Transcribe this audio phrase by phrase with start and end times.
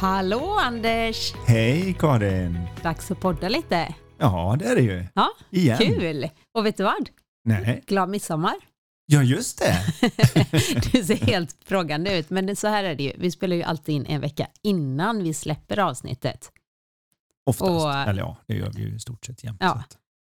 [0.00, 1.34] Hallå Anders!
[1.46, 2.58] Hej Karin!
[2.82, 3.94] Dags att podda lite.
[4.18, 5.06] Ja, det är det ju.
[5.14, 5.78] Ja, Igen.
[5.78, 6.28] kul!
[6.54, 7.10] Och vet du vad?
[7.44, 7.82] Nej.
[7.86, 8.54] Glad midsommar!
[9.06, 9.78] Ja, just det.
[10.92, 13.12] du ser helt frågande ut, men så här är det ju.
[13.18, 16.50] Vi spelar ju alltid in en vecka innan vi släpper avsnittet.
[17.46, 17.70] Oftast.
[17.70, 19.58] Och- Eller ja, det gör vi ju i stort sett jämt.
[19.60, 19.82] Ja.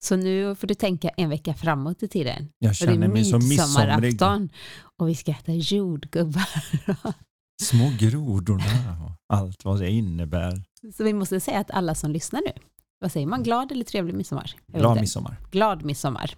[0.02, 2.48] så nu får du tänka en vecka framåt i tiden.
[2.58, 4.48] Jag känner mig så midsommarafton
[4.96, 6.48] och vi ska äta jordgubbar.
[7.60, 10.62] Små grodorna och allt vad det innebär.
[10.96, 12.52] Så vi måste säga att alla som lyssnar nu,
[13.00, 14.54] vad säger man, glad eller trevlig midsommar?
[14.66, 15.36] Glad midsommar.
[15.50, 16.34] Glad midsommar.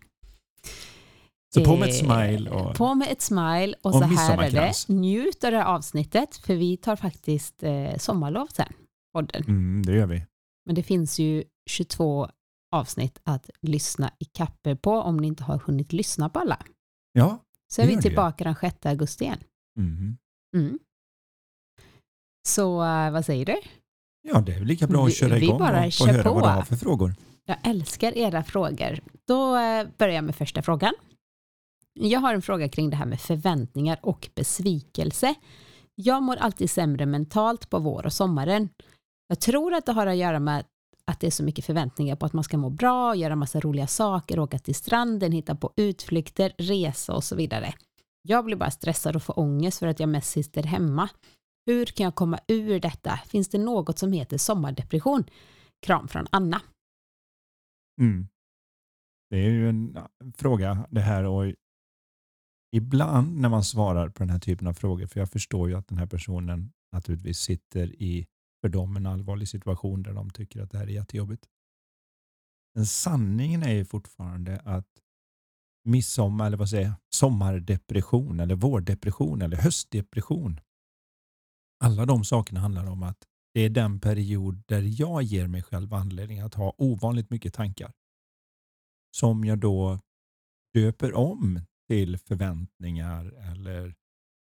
[1.55, 4.43] Så på med ett Eh, smile och På med ett smile och, Och så här
[4.43, 4.89] är det.
[4.89, 8.73] Njut av det här avsnittet för vi tar faktiskt eh, sommarlov sen,
[9.15, 9.43] podden.
[9.45, 10.27] mm, det gör vi.
[10.67, 12.29] Men det finns ju 22
[12.73, 16.59] avsnitt att lyssna i kapper på om ni inte har hunnit lyssna på alla.
[17.13, 17.39] Ja.
[17.73, 19.39] Så är vi gör det tillbaka den 6 augusti igen.
[19.79, 20.17] Mm.
[20.57, 20.79] Mm.
[22.47, 23.57] Så eh, vad säger du?
[24.23, 26.23] Ja, det är väl lika bra Vi- att köra vi igång bara och kör höra
[26.23, 26.35] på.
[26.35, 27.15] vad du har för frågor.
[27.45, 29.01] Jag älskar era frågor.
[29.29, 30.93] Då eh, börjar jag med första frågan.
[32.01, 35.35] Jag har en fråga kring det här med förväntningar och besvikelse.
[35.95, 38.69] Jag mår alltid sämre mentalt på vår och sommaren.
[39.29, 40.65] Jag tror att det har att göra med
[41.05, 43.87] att det är så mycket förväntningar på att man ska må bra, göra massa roliga
[43.87, 47.75] saker, åka till stranden, hitta på utflykter, resa och så vidare.
[48.23, 51.09] Jag blir bara stressad och får ångest för att jag mest sitter hemma.
[51.67, 53.17] Hur kan jag komma ur detta?
[53.17, 55.25] Finns det något som heter sommardepression?
[55.87, 56.63] Kram från Anna.
[58.01, 58.29] Mm.
[59.31, 59.99] Det är ju en
[60.37, 61.55] fråga det här och
[62.73, 65.89] ibland när man svarar på den här typen av frågor, för jag förstår ju att
[65.89, 68.27] den här personen naturligtvis sitter i
[68.61, 71.49] för dem en allvarlig situation där de tycker att det här är jättejobbigt.
[72.75, 74.89] Men sanningen är ju fortfarande att
[75.85, 80.61] midsommar, eller vad säger jag, sommardepression eller vårdepression eller höstdepression.
[81.83, 85.95] Alla de sakerna handlar om att det är den period där jag ger mig själv
[85.95, 87.93] anledning att ha ovanligt mycket tankar.
[89.17, 89.99] Som jag då
[90.75, 93.95] döper om till förväntningar eller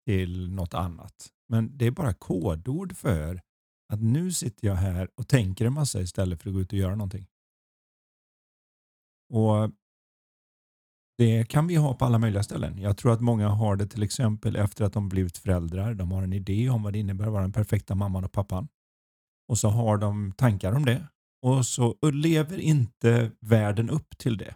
[0.06, 1.32] till något annat.
[1.48, 3.42] Men det är bara kodord för
[3.92, 6.78] att nu sitter jag här och tänker en massa istället för att gå ut och
[6.78, 7.26] göra någonting.
[9.28, 9.70] Och
[11.18, 12.78] det kan vi ha på alla möjliga ställen.
[12.78, 15.94] Jag tror att många har det till exempel efter att de blivit föräldrar.
[15.94, 18.68] De har en idé om vad det innebär att vara den perfekta mamman och pappan.
[19.48, 21.08] Och så har de tankar om det.
[21.42, 24.54] Och så lever inte världen upp till det.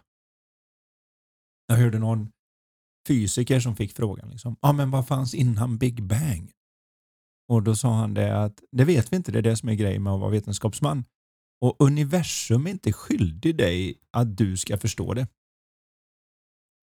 [1.67, 2.31] Jag hörde någon
[3.07, 4.29] fysiker som fick frågan.
[4.29, 6.51] Liksom, ah, men vad fanns innan Big Bang?
[7.47, 9.73] Och då sa han det att det vet vi inte, det är det som är
[9.73, 11.05] grejen med att vara vetenskapsman.
[11.61, 15.27] Och universum är inte skyldig dig att du ska förstå det.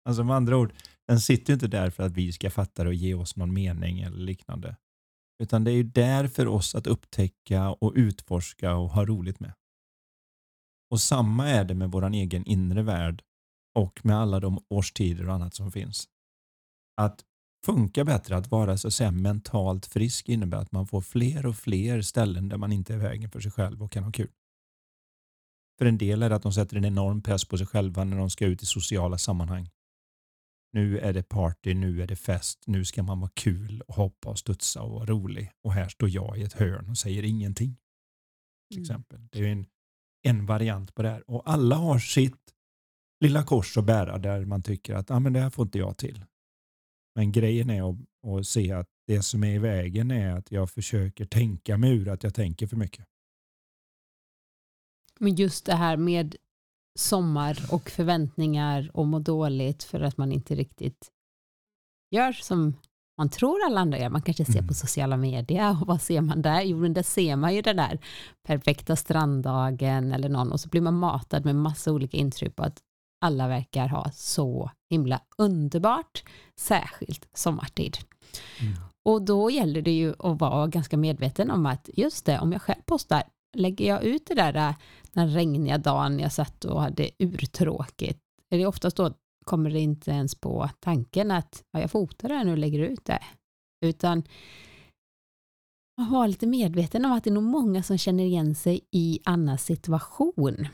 [0.06, 0.72] Alltså med andra ord,
[1.06, 3.55] den sitter ju inte där för att vi ska fatta det och ge oss någon
[3.55, 4.77] mening eller liknande.
[5.43, 9.53] Utan det är ju där för oss att upptäcka och utforska och ha roligt med.
[10.91, 13.22] Och samma är det med vår egen inre värld
[13.75, 16.09] och med alla de årstider och annat som finns.
[16.97, 17.25] Att
[17.65, 21.56] funka bättre, att vara så att säga mentalt frisk innebär att man får fler och
[21.56, 24.31] fler ställen där man inte är i vägen för sig själv och kan ha kul.
[25.78, 28.19] För en del är det att de sätter en enorm press på sig själva när
[28.19, 29.69] de ska ut i sociala sammanhang.
[30.72, 34.28] Nu är det party, nu är det fest, nu ska man vara kul och hoppa
[34.31, 35.51] och studsa och vara rolig.
[35.63, 37.77] Och här står jag i ett hörn och säger ingenting.
[38.71, 38.83] Till Mm.
[38.84, 39.28] exempel.
[39.33, 39.66] Det är en,
[40.22, 41.30] en variant på det här.
[41.30, 42.54] Och alla har sitt
[43.21, 45.97] lilla kors att bära där man tycker att ah, men det här får inte jag
[45.97, 46.24] till.
[47.15, 47.97] Men grejen är att,
[48.39, 52.09] att se att det som är i vägen är att jag försöker tänka mig ur
[52.09, 53.07] att jag tänker för mycket.
[55.21, 56.36] Men just det här med
[56.97, 61.09] sommar och förväntningar och må dåligt för att man inte riktigt
[62.10, 62.77] gör som
[63.19, 64.09] man tror alla andra gör.
[64.09, 64.69] Man kanske ser Mm.
[64.69, 66.63] på sociala medier och vad ser man där?
[66.63, 67.98] Jo, men där ser man ju den där
[68.47, 72.78] perfekta stranddagen eller någon och så blir man matad med massa olika intryck på att
[73.21, 76.22] alla verkar ha så himla underbart,
[76.57, 77.97] särskilt sommartid.
[78.60, 78.75] Mm.
[79.04, 82.63] Och då gäller det ju att vara ganska medveten om att just det, om jag
[82.63, 83.22] själv postar,
[83.57, 84.75] lägger jag ut det där äh,
[85.16, 88.21] den regniga dagen jag satt och hade urtråkigt,
[88.51, 89.15] Eller oftast då
[89.45, 92.78] kommer det inte ens på tanken att ja, jag fotar det här nu och lägger
[92.78, 93.22] ut det.
[93.84, 94.22] Utan
[95.98, 99.21] man var lite medveten om att det är nog många som känner igen sig i
[99.24, 100.68] Annas situation.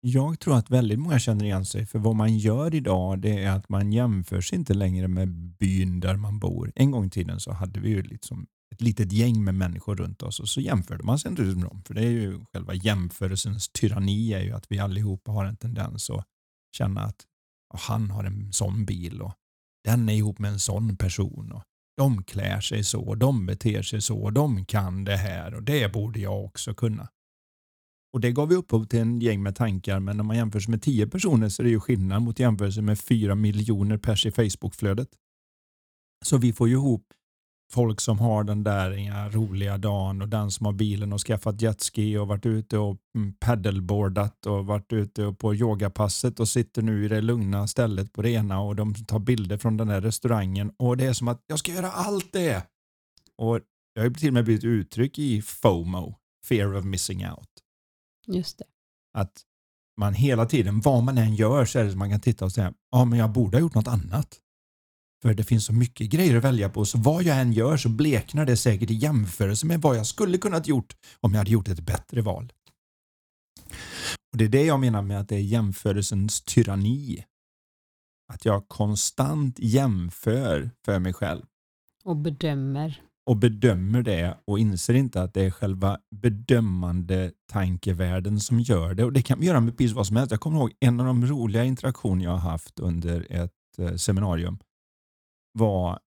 [0.00, 3.50] Jag tror att väldigt många känner igen sig för vad man gör idag det är
[3.50, 6.72] att man jämför sig inte längre med byn där man bor.
[6.74, 10.22] En gång i tiden så hade vi ju liksom ett litet gäng med människor runt
[10.22, 11.82] oss och så jämförde man sig inte med dem.
[11.86, 16.10] För det är ju själva jämförelsens tyranni är ju att vi allihopa har en tendens
[16.10, 16.24] att
[16.76, 17.26] känna att
[17.74, 19.34] han har en sån bil och
[19.84, 21.52] den är ihop med en sån person.
[21.52, 21.62] Och
[21.96, 26.20] de klär sig så, de beter sig så, de kan det här och det borde
[26.20, 27.08] jag också kunna.
[28.12, 30.82] Och Det gav upphov till en gäng med tankar men när man jämför sig med
[30.82, 35.08] tio personer så är det ju skillnad mot jämförelse med fyra miljoner pers i Facebookflödet.
[36.24, 37.12] Så vi får ju ihop
[37.72, 41.62] folk som har den där inga roliga dagen och den som har bilen och skaffat
[41.62, 47.04] jetski och varit ute och mm, paddleboardat och varit ute på yogapasset och sitter nu
[47.04, 50.72] i det lugna stället på det ena och de tar bilder från den där restaurangen
[50.76, 52.66] och det är som att jag ska göra allt det.
[53.38, 53.60] Och
[53.94, 56.14] det har till och med blivit uttryck i FOMO,
[56.48, 57.50] fear of missing out.
[58.26, 58.64] Just det.
[59.18, 59.42] Att
[60.00, 62.52] man hela tiden, vad man än gör så är det som man kan titta och
[62.52, 64.40] säga, ja men jag borde ha gjort något annat.
[65.22, 67.88] För det finns så mycket grejer att välja på så vad jag än gör så
[67.88, 71.68] bleknar det säkert i jämförelse med vad jag skulle kunnat gjort om jag hade gjort
[71.68, 72.52] ett bättre val.
[74.32, 77.24] Och Det är det jag menar med att det är jämförelsens tyranni.
[78.32, 81.42] Att jag konstant jämför för mig själv.
[82.04, 83.02] Och bedömer.
[83.26, 89.04] Och bedömer det och inser inte att det är själva bedömande tankevärlden som gör det.
[89.04, 90.30] Och Det kan vi göra med precis vad som helst.
[90.30, 94.58] Jag kommer ihåg en av de roliga interaktioner jag har haft under ett eh, seminarium
[95.56, 96.00] var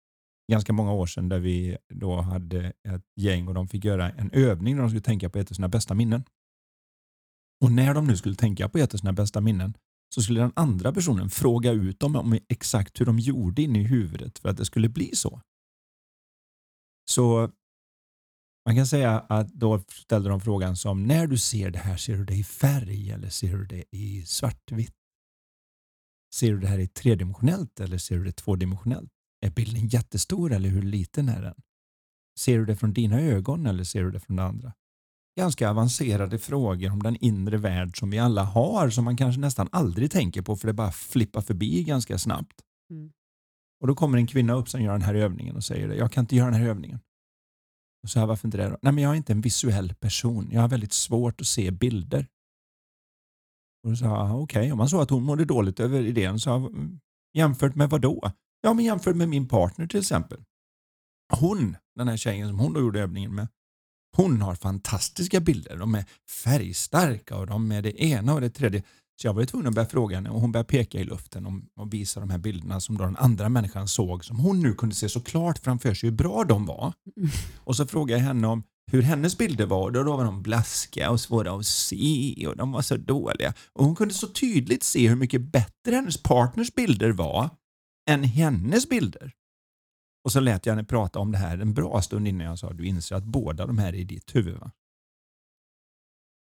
[0.52, 4.32] ganska många år sedan där vi då hade ett gäng och de fick göra en
[4.32, 6.24] övning där de skulle tänka på ett av sina bästa minnen.
[7.64, 9.74] Och när de nu skulle tänka på ett av sina bästa minnen
[10.16, 13.84] så skulle den andra personen fråga ut dem om exakt hur de gjorde inne i
[13.84, 15.42] huvudet för att det skulle bli så.
[17.10, 17.52] Så
[18.66, 22.18] man kan säga att då ställde de frågan som när du ser det här, ser
[22.18, 24.96] du det i färg eller ser du det i svartvitt?
[26.34, 29.12] Ser du det här i tredimensionellt eller ser du det tvådimensionellt?
[29.42, 31.56] Är bilden jättestor eller hur liten är den?
[32.40, 34.74] Ser du det från dina ögon eller ser du det från det andra?
[35.38, 39.70] Ganska avancerade frågor om den inre värld som vi alla har som man kanske nästan
[39.72, 42.62] aldrig tänker på för det bara flippar förbi ganska snabbt.
[42.92, 43.12] Mm.
[43.82, 45.96] Och Då kommer en kvinna upp som gör den här övningen och säger det.
[45.96, 47.00] Jag kan inte göra den här övningen.
[48.04, 48.78] Och så här, varför inte det då?
[48.82, 50.50] Nej, men jag är inte en visuell person.
[50.52, 52.28] Jag har väldigt svårt att se bilder.
[53.84, 54.72] Och då sa okej, okay.
[54.72, 56.72] om man sa att hon mådde dåligt över idén, så
[57.34, 58.32] jämfört med vad då?
[58.62, 60.44] Ja, men jämfört med min partner till exempel.
[61.34, 63.48] Hon, den här tjejen som hon då gjorde övningen med,
[64.18, 65.78] hon har fantastiska bilder.
[65.78, 66.06] De är
[66.44, 68.84] färgstarka och de är det ena och det tredje.
[69.22, 71.46] Så jag var tvungen att börja fråga henne och hon började peka i luften
[71.76, 74.96] och visa de här bilderna som då den andra människan såg som hon nu kunde
[74.96, 76.94] se så klart framför sig hur bra de var.
[77.18, 77.30] Mm.
[77.58, 81.10] Och så frågade jag henne om hur hennes bilder var och då var de blaskiga
[81.10, 83.54] och svåra att se och de var så dåliga.
[83.74, 87.50] Och hon kunde så tydligt se hur mycket bättre hennes partners bilder var
[88.10, 89.32] än hennes bilder.
[90.24, 92.74] Och så lät jag henne prata om det här en bra stund innan jag sa
[92.74, 94.58] du inser att båda de här är i ditt huvud.
[94.58, 94.72] Va?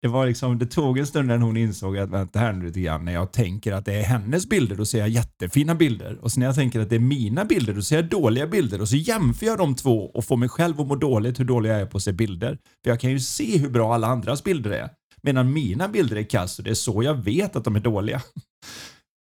[0.03, 2.81] Det, var liksom, det tog en stund när hon insåg att vänta här nu lite
[2.81, 3.05] grann.
[3.05, 6.19] När jag tänker att det är hennes bilder då ser jag jättefina bilder.
[6.23, 8.81] Och sen när jag tänker att det är mina bilder då ser jag dåliga bilder.
[8.81, 11.71] Och så jämför jag de två och får mig själv att må dåligt hur dålig
[11.71, 12.59] jag är på att se bilder.
[12.85, 14.91] För jag kan ju se hur bra alla andras bilder är.
[15.23, 18.23] Medan mina bilder är kass och det är så jag vet att de är dåliga.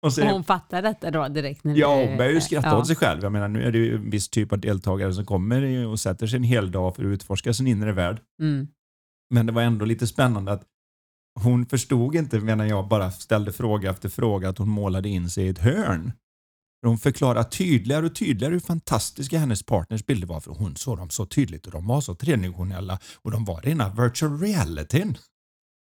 [0.03, 1.65] Och, och hon fattar detta då direkt?
[1.65, 2.79] När ja, hon börjar ju skratta ja.
[2.79, 3.23] åt sig själv.
[3.23, 6.27] Jag menar, nu är det ju en viss typ av deltagare som kommer och sätter
[6.27, 8.21] sig en hel dag för att utforska sin inre värld.
[8.41, 8.69] Mm.
[9.31, 10.63] Men det var ändå lite spännande att
[11.41, 15.45] hon förstod inte, medan jag bara ställde fråga efter fråga, att hon målade in sig
[15.45, 16.13] i ett hörn.
[16.87, 21.11] Hon förklarade tydligare och tydligare hur fantastiska hennes partners bilder var, för hon såg dem
[21.11, 25.19] så tydligt och de var så tredimensionella och de var rena virtual realityn.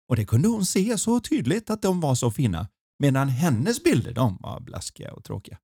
[0.09, 2.67] Och det kunde hon se så tydligt att de var så fina.
[2.99, 5.57] Medan hennes bilder, de var blaskiga och tråkiga.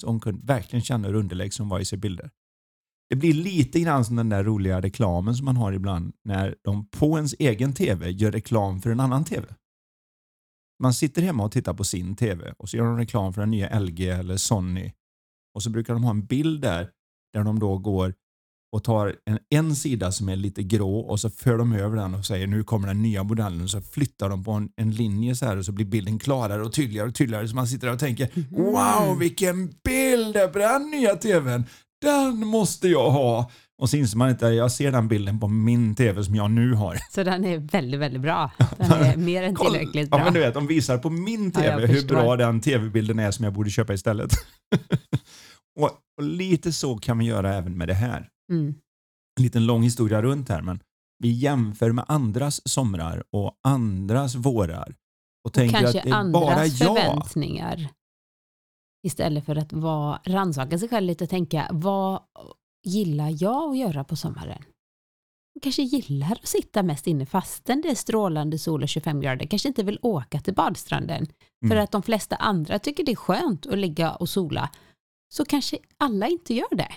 [0.00, 2.30] Så hon kunde verkligen känna hur underlägsen hon var i sina bilder.
[3.10, 6.86] Det blir lite grann som den där roliga reklamen som man har ibland när de
[6.86, 9.46] på ens egen TV gör reklam för en annan TV.
[10.82, 13.50] Man sitter hemma och tittar på sin TV och så gör de reklam för den
[13.50, 14.92] nya LG eller Sony.
[15.54, 16.90] Och så brukar de ha en bild där
[17.32, 18.14] där de då går
[18.72, 22.14] och tar en, en sida som är lite grå och så för de över den
[22.14, 25.36] och säger nu kommer den nya modellen och så flyttar de på en, en linje
[25.36, 27.94] så här och så blir bilden klarare och tydligare och tydligare så man sitter där
[27.94, 28.46] och tänker mm.
[28.50, 31.64] wow vilken bild det är på den nya tvn.
[32.02, 33.50] den måste jag ha.
[33.80, 36.72] Och så inser man inte, jag ser den bilden på min tv som jag nu
[36.72, 36.96] har.
[37.10, 38.50] Så den är väldigt, väldigt bra.
[38.76, 40.18] Den är mer än tillräckligt bra.
[40.18, 43.30] Ja, men du vet, de visar på min tv Ja, hur bra den tv-bilden är
[43.30, 44.32] som jag borde köpa istället.
[45.80, 48.28] och, och lite så kan vi göra även med det här.
[48.50, 48.74] Mm.
[49.38, 50.82] En liten lång historia runt här, men
[51.18, 54.94] vi jämför med andras somrar och andras vårar.
[55.44, 56.96] Och, tänker Kanske att det är bara andras jag.
[56.96, 57.88] förväntningar.
[59.06, 62.22] Istället för att vara, rannsaka sig själv lite och tänka, vad
[62.84, 64.62] gillar jag att göra på sommaren?
[65.54, 69.46] Jag kanske gillar att sitta mest inne fastän det är strålande sol och 25 grader.
[69.46, 71.26] Kanske inte vill åka till badstranden.
[71.60, 71.84] För Mm.
[71.84, 74.70] att de flesta andra tycker det är skönt att ligga och sola.
[75.32, 76.92] Så kanske alla inte gör det.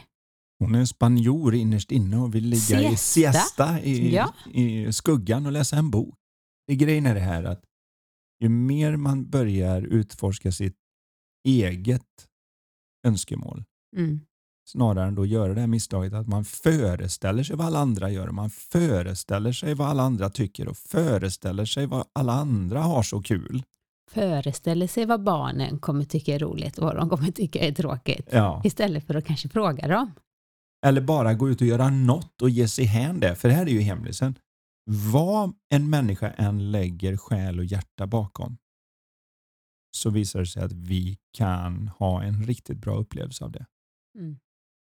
[0.60, 3.32] Hon är spanjor innerst inne och vill ligga i Siesta.
[3.40, 4.34] siesta i, Ja.
[4.54, 6.16] i skuggan och läsa en bok.
[6.68, 7.62] Det grejen är det här att
[8.44, 10.76] ju mer man börjar utforska sitt
[11.48, 12.28] eget
[13.08, 13.64] önskemål
[13.98, 14.20] Mm.
[14.70, 18.32] snarare än då göra det här misstaget att man föreställer sig vad alla andra gör.
[18.32, 23.22] Man föreställer sig vad alla andra tycker och föreställer sig vad alla andra har så
[23.22, 23.64] kul.
[24.12, 28.28] Föreställer sig vad barnen kommer tycka är roligt och vad de kommer tycka är tråkigt.
[28.32, 28.62] Ja.
[28.66, 30.12] Istället för att kanske fråga dem.
[30.86, 33.36] Eller bara gå ut och göra något och ge sig hän det.
[33.36, 34.40] För det här är ju hemlisen.
[34.86, 38.58] Vad en människa än lägger själ och hjärta bakom
[39.96, 43.66] så visar det sig att vi kan ha en riktigt bra upplevelse av det.
[44.20, 44.38] Mm.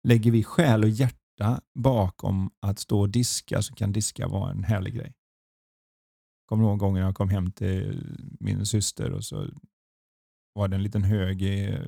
[0.07, 4.63] Lägger vi själ och hjärta bakom att stå och diska så kan diska vara en
[4.63, 5.13] härlig grej.
[6.45, 9.48] Kommer ihåg gången jag kom hem till min syster och så
[10.53, 11.41] var det en liten hög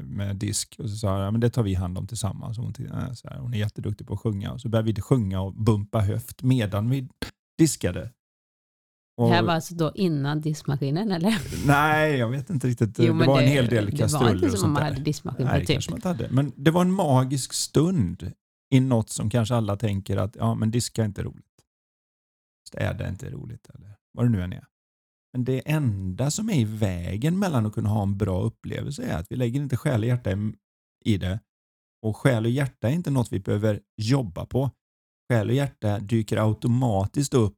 [0.04, 2.58] med disk och så sa jag, ja, men det tar vi hand om tillsammans.
[2.58, 4.92] Och hon, till- äh, så här, hon är jätteduktig på att sjunga och så började
[4.92, 7.08] vi sjunga och bumpa höft medan vi
[7.58, 8.12] diskade.
[9.18, 11.38] Och, Det här var alltså då innan diskmaskinen eller?
[11.68, 13.00] Nej, jag vet inte riktigt.
[13.00, 15.46] Jo, det var en hel del Det var kastruller inte som om man hade diskmaskin
[15.46, 15.90] Nej, det typ.
[15.92, 16.30] man hade.
[16.32, 18.32] Men det var en magisk stund
[18.74, 21.46] i något som kanske alla tänker att ja, men diska är inte roligt.
[22.68, 24.66] Städa är inte roligt eller vad det nu än är.
[25.36, 29.18] Men det enda som är i vägen mellan att kunna ha en bra upplevelse är
[29.18, 30.32] att vi lägger inte själ och hjärta
[31.06, 31.40] i- det.
[32.06, 34.72] Och själ och hjärta är inte något vi behöver jobba på.
[35.32, 37.56] Själ och hjärta dyker automatiskt upp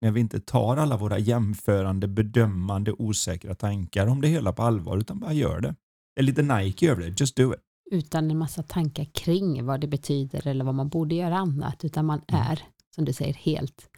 [0.00, 4.98] när vi inte tar alla våra jämförande, bedömande, osäkra tankar om det hela på allvar
[4.98, 5.74] utan bara gör det.
[6.14, 7.20] Det är lite Nike över det.
[7.20, 7.60] Just do it.
[7.90, 11.84] Utan en massa tankar kring vad det betyder eller vad man borde göra annat.
[11.84, 12.42] Utan man Mm.
[12.42, 12.62] är,
[12.94, 13.88] som du säger, helt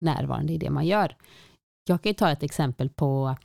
[0.00, 1.16] närvarande i det man gör.
[1.88, 3.36] Jag kan ju ta ett exempel på,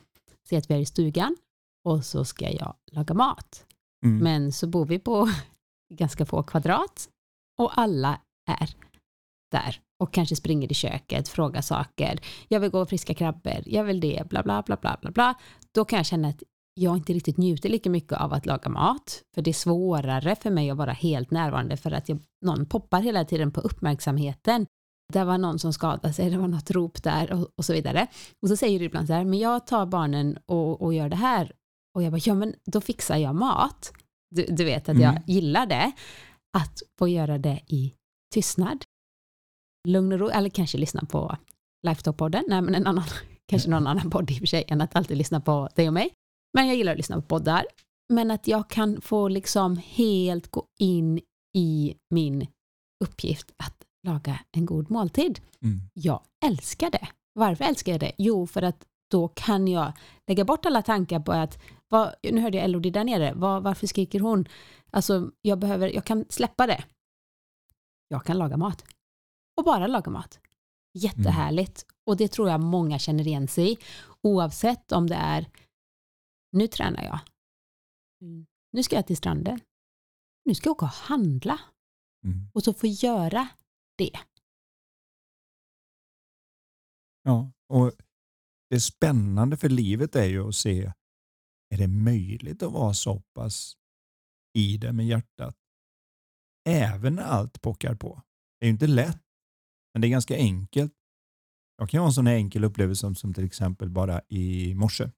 [0.48, 1.36] se att vi är i stugan
[1.84, 3.66] och så ska jag laga mat.
[4.04, 4.18] Mm.
[4.18, 5.28] Men så bor vi på
[5.94, 7.08] ganska få kvadrat
[7.58, 8.20] och alla
[8.50, 8.70] är
[9.50, 12.20] där och kanske springer i köket, frågar saker.
[12.48, 15.34] Jag vill gå och friska krabbor, jag vill det, bla bla bla bla bla bla.
[15.72, 16.42] Då kan jag känna att
[16.74, 19.22] jag inte riktigt njuter lika mycket av att laga mat.
[19.34, 23.00] För det är svårare för mig att vara helt närvarande för att jag, någon poppar
[23.00, 24.66] hela tiden på uppmärksamheten.
[25.14, 28.06] Det var någon som skadade sig, det var något rop där och, och så vidare.
[28.42, 31.16] Och så säger du ibland så här, men jag tar barnen och, och gör det
[31.16, 31.52] här.
[31.94, 33.92] Och jag bara, ja men då fixar jag mat.
[34.34, 35.22] Du, du vet att jag Mm.
[35.26, 35.92] gillar det.
[36.56, 37.94] Att få göra det i
[38.34, 38.84] tystnad.
[39.88, 41.36] Lugn och ro, eller kanske lyssna på
[41.86, 42.42] Lifetop-podden.
[42.48, 43.04] Nej men en annan,
[43.48, 45.94] kanske någon annan podd i och för sig än att alltid lyssna på dig och
[45.94, 46.10] mig.
[46.54, 47.66] Men jag gillar att lyssna på poddar.
[48.12, 51.20] Men att jag kan få liksom helt gå in
[51.56, 52.46] i min
[53.04, 55.40] uppgift att laga en god måltid.
[55.62, 55.80] Mm.
[55.92, 57.08] Jag älskar det.
[57.32, 58.12] Varför älskar jag det?
[58.18, 59.92] Jo, för att då kan jag
[60.26, 61.58] lägga bort alla tankar på att,
[61.88, 64.48] vad, nu hörde jag Elodie där nere, vad, varför skriker hon?
[64.90, 66.84] Alltså, jag, behöver, jag kan släppa det.
[68.08, 68.84] Jag kan laga mat.
[69.56, 70.40] Och bara laga mat.
[70.94, 71.86] Jättehärligt.
[72.06, 73.76] Och det tror jag många känner igen sig i.
[74.22, 75.46] Oavsett om det är,
[76.52, 77.18] nu tränar jag.
[78.20, 78.46] Mm.
[78.72, 79.60] Nu ska jag till stranden.
[80.44, 81.60] Nu ska jag åka och handla.
[82.24, 82.50] Mm.
[82.52, 83.48] Och så få göra
[83.98, 84.18] det.
[87.22, 87.92] Ja, och
[88.70, 90.92] det spännande för livet är ju att se,
[91.70, 93.76] är det möjligt att vara så pass
[94.58, 95.56] i det med hjärtat?
[96.68, 98.22] Även när allt pockar på.
[98.60, 99.22] Det är ju inte lätt,
[99.92, 100.92] men det är ganska enkelt.
[101.76, 105.10] Jag kan ha en sån här enkel upplevelse som, som till exempel bara i morse.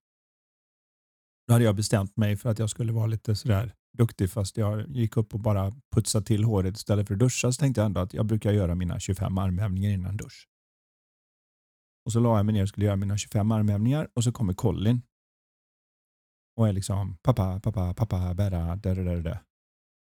[1.46, 4.88] Då hade jag bestämt mig för att jag skulle vara lite sådär duktig fast jag
[4.88, 8.00] gick upp och bara putsade till håret istället för att duscha så tänkte jag ändå
[8.00, 10.48] att jag brukar göra mina 25 armhävningar innan dusch.
[12.04, 14.52] Och så la jag mig ner och skulle göra mina 25 armhävningar och så kommer
[14.52, 15.02] Colin.
[16.56, 19.42] Och är liksom pappa, pappa, pappa, bära, där, där, där.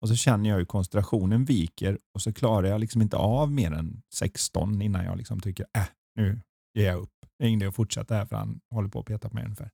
[0.01, 3.71] Och så känner jag hur koncentrationen viker och så klarar jag liksom inte av mer
[3.71, 6.41] än 16 innan jag liksom tycker äh, nu
[6.73, 7.25] ger jag upp.
[7.37, 9.43] Det är ingen idé att fortsätta här för han håller på att peta på mig
[9.43, 9.71] ungefär.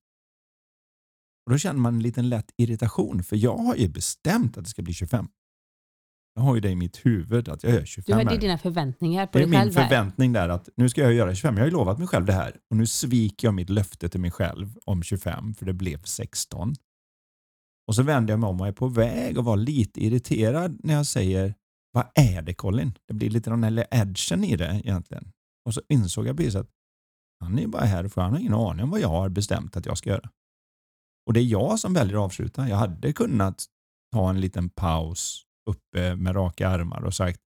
[1.46, 4.70] Och då känner man en liten lätt irritation för jag har ju bestämt att det
[4.70, 5.28] ska bli 25.
[6.36, 8.38] Jag har ju det i mitt huvud att jag gör 25 Du det här.
[8.38, 11.36] dina förväntningar på Det är dig min själv förväntning där att nu ska jag göra
[11.36, 11.56] 25.
[11.56, 14.20] Jag har ju lovat mig själv det här och nu sviker jag mitt löfte till
[14.20, 16.76] mig själv om 25 för det blev 16.
[17.88, 20.94] Och så vänder jag mig om och är på väg att vara lite irriterad när
[20.94, 21.56] jag säger
[21.92, 22.94] vad är det Colin?
[23.08, 25.32] Det blir lite den här edgen i det egentligen.
[25.66, 26.70] Och så insåg jag precis att
[27.40, 29.86] han är bara här för han har ingen aning om vad jag har bestämt att
[29.86, 30.30] jag ska göra.
[31.30, 32.70] Och det är jag som väljer att avsluta.
[32.70, 33.66] Jag hade kunnat
[34.14, 37.40] ta en liten paus uppe med raka armar och sagt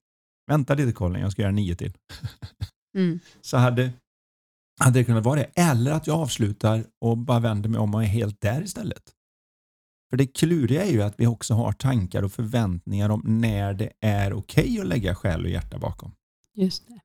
[0.48, 1.94] vänta lite Colin, jag ska göra nio till.
[2.98, 3.20] Mm.
[3.42, 3.92] Så hade,
[4.80, 5.52] hade det kunnat vara det.
[5.56, 9.04] Eller att jag avslutar och bara vänder mig om och är helt där istället.
[10.10, 13.92] För det kluriga är ju att vi också har tankar och förväntningar om när det
[14.00, 16.12] är okej att lägga själ och hjärta bakom.
[16.54, 17.00] Just det.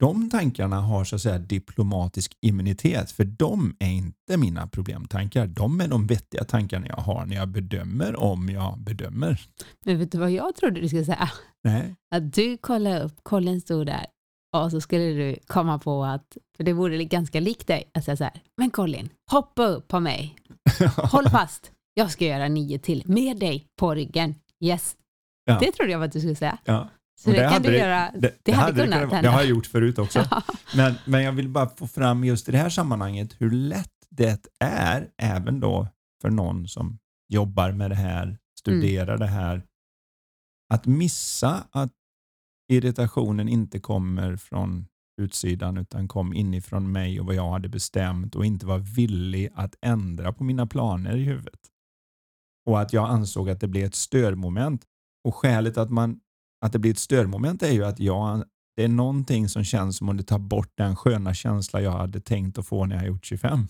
[0.00, 5.46] De tankarna har så att säga diplomatisk immunitet för de är inte mina problemtankar.
[5.46, 9.40] De är de vettiga tankarna jag har när jag bedömer om jag bedömer.
[9.84, 11.30] Men vet du vad jag trodde du skulle säga?
[11.64, 11.94] Nej.
[12.14, 14.06] Att du kollade upp, Colin stod där
[14.56, 18.16] och så skulle du komma på att, för det vore ganska likt dig, att säga
[18.16, 20.36] så här, men Colin, hoppa upp på mig,
[20.96, 24.34] håll fast, jag ska göra nio till med dig på ryggen.
[24.60, 24.96] Yes.
[25.44, 25.58] Ja.
[25.60, 26.58] Det trodde jag att du skulle säga.
[26.64, 26.88] Ja.
[27.20, 29.22] Så Och det, kan hade du göra, det, det hade, hade det kunnat hända.
[29.22, 30.26] Det har jag gjort förut också.
[30.30, 30.42] Ja.
[30.76, 34.46] Men, men jag vill bara få fram just i det här sammanhanget hur lätt det
[34.60, 35.88] är, även då
[36.22, 36.98] för någon som
[37.28, 39.62] jobbar med det här, studerar det här,
[40.74, 41.92] att missa att
[42.72, 44.86] irritationen inte kommer från
[45.20, 49.74] utsidan utan kom inifrån mig och vad jag hade bestämt och inte var villig att
[49.80, 51.60] ändra på mina planer i huvudet.
[52.66, 54.84] Och att jag ansåg att det blev ett störmoment.
[55.24, 56.20] Och skälet att, man,
[56.60, 58.44] att det blir ett störmoment är ju att jag,
[58.76, 62.20] det är någonting som känns som om det tar bort den sköna känsla jag hade
[62.20, 63.66] tänkt att få när jag gjort 25.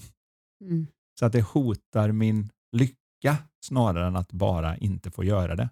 [0.65, 0.87] Mm.
[1.19, 5.71] Så att det hotar min lycka snarare än att bara inte få göra det.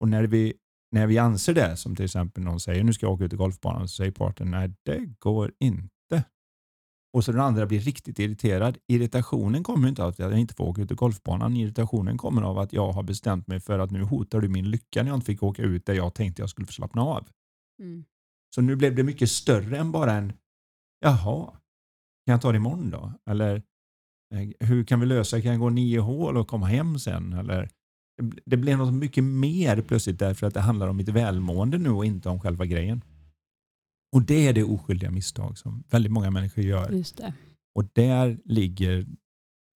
[0.00, 0.54] Och när vi,
[0.92, 3.36] när vi anser det, som till exempel någon säger nu ska jag åka ut i
[3.36, 5.88] golfbanan, så säger parten nej det går inte.
[7.12, 8.78] Och så den andra blir riktigt irriterad.
[8.88, 11.56] Irritationen kommer inte av att jag inte får åka ut i golfbanan.
[11.56, 15.02] Irritationen kommer av att jag har bestämt mig för att nu hotar du min lycka
[15.02, 17.28] när jag inte fick åka ut där jag tänkte jag skulle få slappna av.
[17.82, 18.04] Mm.
[18.54, 20.32] Så nu blev det mycket större än bara en
[21.00, 21.46] jaha,
[22.26, 23.12] kan jag ta det imorgon då?
[23.30, 23.62] Eller
[24.34, 27.32] eh, hur kan vi lösa Kan jag gå nio hål och komma hem sen?
[27.32, 27.68] Eller,
[28.22, 31.90] det- det blev något mycket mer plötsligt därför att det handlar om mitt välmående nu
[31.90, 33.02] och inte om själva grejen.
[34.12, 37.04] Och det är det oskyldiga misstag som väldigt många människor gör.
[37.74, 39.06] Och där ligger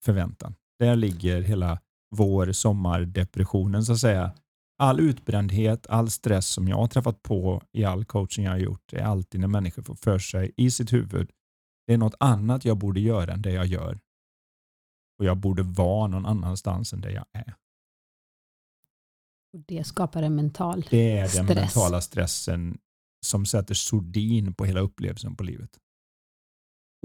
[0.05, 0.55] förväntan.
[0.79, 1.81] Där ligger hela
[2.17, 4.33] vår sommardepressionen så att säga.
[4.79, 8.93] All utbrändhet, all stress som jag har träffat på i all coaching jag har gjort
[8.93, 11.31] är alltid när människor får för sig i sitt huvud
[11.87, 13.99] det är något annat jag borde göra än det jag gör.
[15.19, 17.55] Och jag borde vara någon annanstans än det jag är.
[19.53, 21.47] Och det skapar en mental Det är den Stress.
[21.57, 22.79] mentala stressen
[23.27, 25.71] som sätter sordin på hela upplevelsen på livet.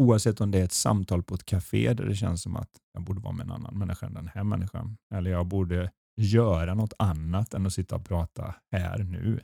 [0.01, 3.03] Oavsett om det är ett samtal på ett café där det känns som att jag
[3.03, 4.97] borde vara med en annan människa än den här människan.
[5.13, 9.39] Eller jag borde göra något annat än att sitta och prata här nu.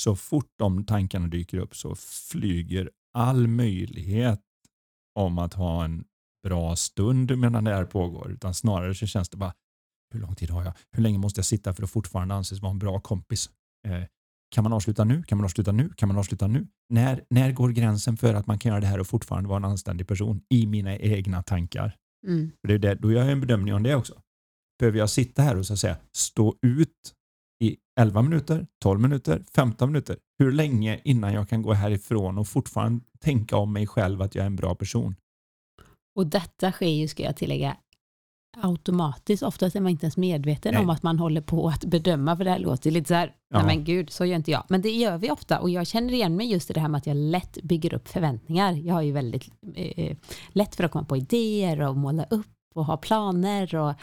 [0.00, 1.94] Så fort de tankarna dyker upp så
[2.30, 4.42] flyger all möjlighet
[5.14, 6.04] om att ha en
[6.42, 8.30] bra stund medan det här pågår.
[8.30, 9.54] Utan snarare så känns det bara,
[10.14, 10.72] hur lång tid har jag?
[10.92, 13.50] Hur länge måste jag sitta för att fortfarande anses vara en bra kompis?
[13.86, 14.02] Eh,
[14.50, 15.22] kan man avsluta nu?
[15.22, 15.90] Kan man avsluta nu?
[15.96, 16.66] Kan man avsluta nu?
[16.88, 19.64] När, när går gränsen för att man kan göra det här och fortfarande vara en
[19.64, 21.96] anständig person i mina egna tankar?
[22.26, 22.50] Mm.
[22.60, 24.20] För det är det, då gör jag en bedömning om det också.
[24.78, 27.14] Behöver jag sitta här och så säga stå ut
[27.64, 30.16] i 11 minuter, 12 minuter, 15 minuter?
[30.38, 34.42] Hur länge innan jag kan gå härifrån och fortfarande tänka om mig själv att jag
[34.42, 35.14] är en bra person?
[36.16, 37.76] Och detta sker ju, ska jag tillägga,
[38.62, 39.42] automatiskt.
[39.42, 40.82] Oftast är man inte ens medveten Nej.
[40.82, 43.58] om att man håller på att bedöma, för det här låter lite så här, Ja.
[43.58, 44.64] nej men gud, så gör inte jag.
[44.68, 46.98] Men det gör vi ofta och jag känner igen mig just i det här med
[46.98, 48.72] att jag lätt bygger upp förväntningar.
[48.72, 50.16] Jag har ju väldigt eh,
[50.48, 53.94] lätt för att komma på idéer och måla upp och ha planer och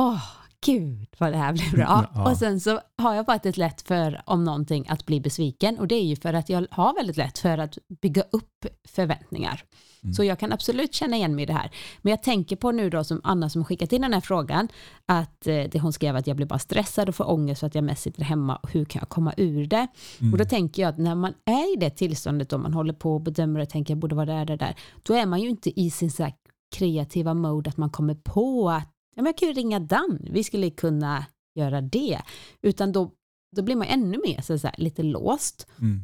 [0.00, 0.22] åh,
[0.66, 2.06] gud vad det här blir bra.
[2.14, 2.30] Ja.
[2.30, 5.94] Och sen så har jag faktiskt lätt för om någonting att bli besviken och det
[5.94, 9.64] är ju för att jag har väldigt lätt för att bygga upp förväntningar.
[10.02, 10.14] Mm.
[10.14, 11.70] Så jag kan absolut känna igen mig i det här.
[12.02, 14.68] Men jag tänker på nu då som Anna som skickat in den här frågan,
[15.06, 17.74] att eh, det hon skrev att jag blir bara stressad och får ångest för att
[17.74, 19.86] jag mest sitter hemma och hur kan jag komma ur det?
[20.20, 20.32] Mm.
[20.32, 23.14] Och då tänker jag att när man är i det tillståndet då man håller på
[23.14, 25.80] och bedömer och tänker jag borde vara där, där, där, då är man ju inte
[25.80, 26.32] i sin så här
[26.76, 30.44] kreativa mode att man kommer på att ja, men jag kan ju ringa Dan, vi
[30.44, 32.20] skulle kunna göra det.
[32.62, 33.10] Utan då,
[33.56, 35.66] då blir man ännu mer så här, lite låst.
[35.80, 36.00] Mm.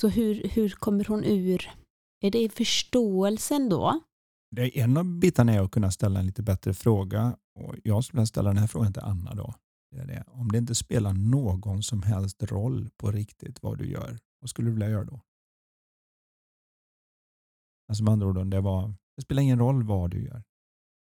[0.00, 1.70] Så hur, hur kommer hon ur,
[2.20, 4.00] är det förståelsen då?
[4.50, 7.36] Det är en av bitarna är att kunna ställa en lite bättre fråga.
[7.54, 9.54] Och jag skulle vilja ställa den här frågan till Anna då.
[9.90, 10.24] Det är det.
[10.26, 14.68] Om det inte spelar någon som helst roll på riktigt vad du gör, vad skulle
[14.68, 15.20] du vilja göra då?
[17.88, 20.42] Alltså med andra ord, det, var, det spelar ingen roll vad du gör.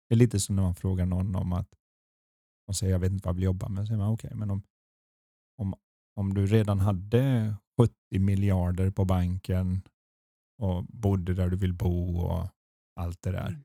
[0.09, 1.69] Det är lite som när man frågar någon om att
[2.67, 3.87] man säger jag vet inte vad jag vill jobba med.
[3.87, 4.63] Säger man, okay, men om,
[5.57, 5.75] om,
[6.15, 9.81] om du redan hade 70 miljarder på banken
[10.61, 12.49] och bodde där du vill bo och
[12.99, 13.47] allt det där.
[13.47, 13.63] Mm.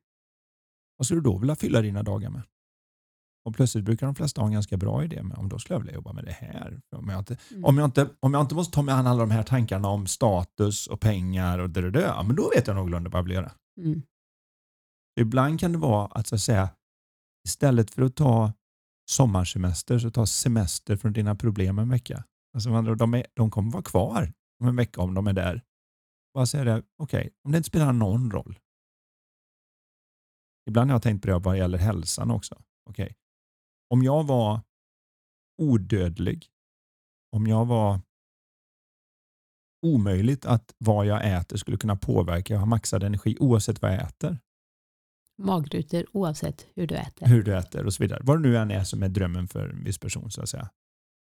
[0.96, 2.42] Vad skulle du då vilja fylla dina dagar med?
[3.44, 5.80] Och plötsligt brukar de flesta ha en ganska bra idé med om då skulle jag
[5.80, 6.80] vilja jobba med det här.
[6.96, 7.64] Om jag inte, mm.
[7.64, 10.06] om jag inte, om jag inte måste ta mig an alla de här tankarna om
[10.06, 13.52] status och pengar och det, ja, men då vet jag någorlunda vad jag vill göra.
[13.80, 14.02] Mm.
[15.20, 16.68] Ibland kan det vara att, så att säga,
[17.48, 18.52] istället för att ta
[19.10, 22.24] sommarsemester så ta semester från dina problem en vecka.
[22.54, 25.62] Alltså, de, är, de kommer vara kvar om en vecka om de är där.
[26.34, 28.58] Bara säga det, okej, okay, om det inte spelar någon roll.
[30.66, 32.62] Ibland har jag tänkt på det vad gäller hälsan också.
[32.90, 33.14] Okej, okay.
[33.90, 34.60] om jag var
[35.62, 36.46] odödlig,
[37.36, 38.00] om jag var
[39.86, 44.02] omöjligt att vad jag äter skulle kunna påverka, jag har maxad energi oavsett vad jag
[44.02, 44.38] äter.
[45.38, 47.26] Magrutor oavsett hur du äter.
[47.26, 48.20] Hur du äter och så vidare.
[48.24, 50.70] Vad det nu än är som är drömmen för en viss person så att säga.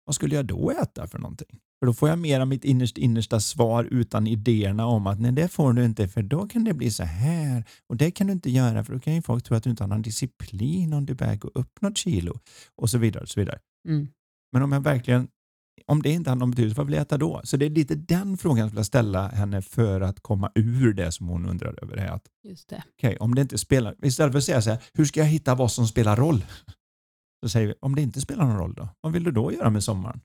[0.06, 1.60] Vad skulle jag då äta för någonting?
[1.84, 5.48] För då får jag mera mitt innerst, innersta svar utan idéerna om att nej det
[5.48, 8.50] får du inte för då kan det bli så här och det kan du inte
[8.50, 11.16] göra för då kan ju folk tro att du inte har någon disciplin om du
[11.16, 12.40] gå upp något kilo
[12.76, 13.24] och så vidare.
[13.24, 13.60] Och så vidare.
[13.88, 14.08] Mm.
[14.52, 15.28] Men om jag verkligen
[15.86, 17.42] om det inte har någon betydelse, vad vill jag äta då?
[17.44, 21.12] Så det är lite den frågan jag skulle ställa henne för att komma ur det
[21.12, 21.98] som hon undrar över.
[21.98, 22.84] Att, Just det.
[22.98, 25.56] Okay, om det inte spelar, istället för att säga så här, hur ska jag hitta
[25.56, 26.46] vad som spelar roll?
[27.44, 28.90] Så säger vi, om det inte spelar någon roll då?
[29.02, 30.22] Vad vill du då göra med sommaren?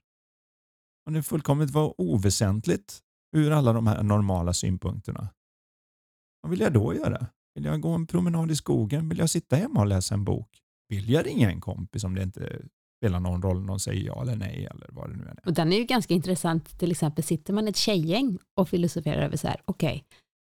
[1.08, 2.98] Om det fullkomligt var oväsentligt
[3.36, 5.28] ur alla de här normala synpunkterna.
[6.42, 7.26] Vad vill jag då göra?
[7.54, 9.08] Vill jag gå en promenad i skogen?
[9.08, 10.48] Vill jag sitta hemma och läsa en bok?
[10.88, 12.62] Vill jag ringa en kompis om det inte
[13.00, 15.38] spelar någon roll om någon säger ja eller nej eller vad det nu är.
[15.46, 19.36] Och den är ju ganska intressant, till exempel sitter man ett tjejgäng och filosoferar över
[19.36, 20.02] så här, okej, okay,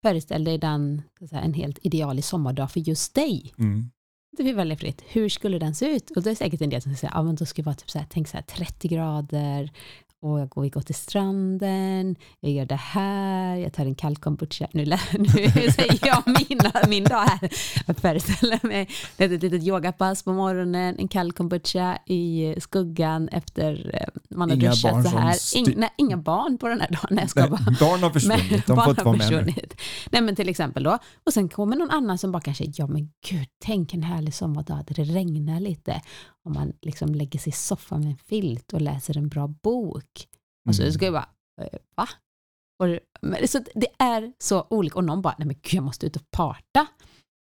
[0.04, 3.54] föreställ dig den, en helt idealisk sommardag för just dig.
[3.58, 3.90] Mm.
[4.38, 5.04] Det blir väldigt fritt.
[5.08, 6.12] Hur skulle den se ut?
[6.12, 7.90] Och det är säkert en del som säger, ja men då ska det vara typ
[7.90, 9.72] så här, tänk så här 30 grader,
[10.22, 14.18] och jag går, vi går till stranden, jag gör det här, jag tar en kall
[14.18, 14.68] kombucha.
[14.74, 15.28] Nu, nu
[15.72, 17.50] säger jag mina, min dag här.
[17.88, 24.38] Jag föreställer mig ett, litet yogapass på morgonen, en kall kombucha i skuggan efter eh,
[24.38, 25.58] man har inga duschat så här.
[25.58, 27.08] In, nej, inga barn på den här dagen.
[27.10, 27.50] Nej, nej,
[27.80, 29.54] barn har försvunnit, men, de får inte vara med nu.
[30.12, 30.98] Nej men till exempel då.
[31.26, 34.84] Och sen kommer någon annan som bara kanske, ja men gud, tänk en härlig sommardag
[34.88, 36.02] där det regnar lite
[36.48, 40.28] om man liksom lägger sig i soffan med en filt och läser en bra bok.
[40.70, 40.94] Och så mm.
[40.94, 41.30] ska jag bara,
[41.62, 42.10] eh, va?
[42.80, 43.00] Och,
[43.50, 44.96] så det är så olika.
[44.96, 46.88] Och någon bara, nej men gud jag måste ut och parta.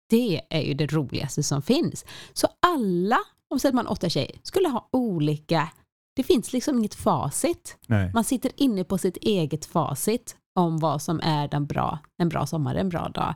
[0.10, 2.06] Det är ju det roligaste som finns.
[2.34, 3.18] Så alla,
[3.50, 5.70] om säger man åtta tjejer, skulle ha olika,
[6.16, 7.78] det finns liksom inget facit.
[7.88, 8.12] Nej.
[8.14, 12.46] Man sitter inne på sitt eget facit om vad som är den bra, en bra
[12.46, 13.36] sommar, en bra dag.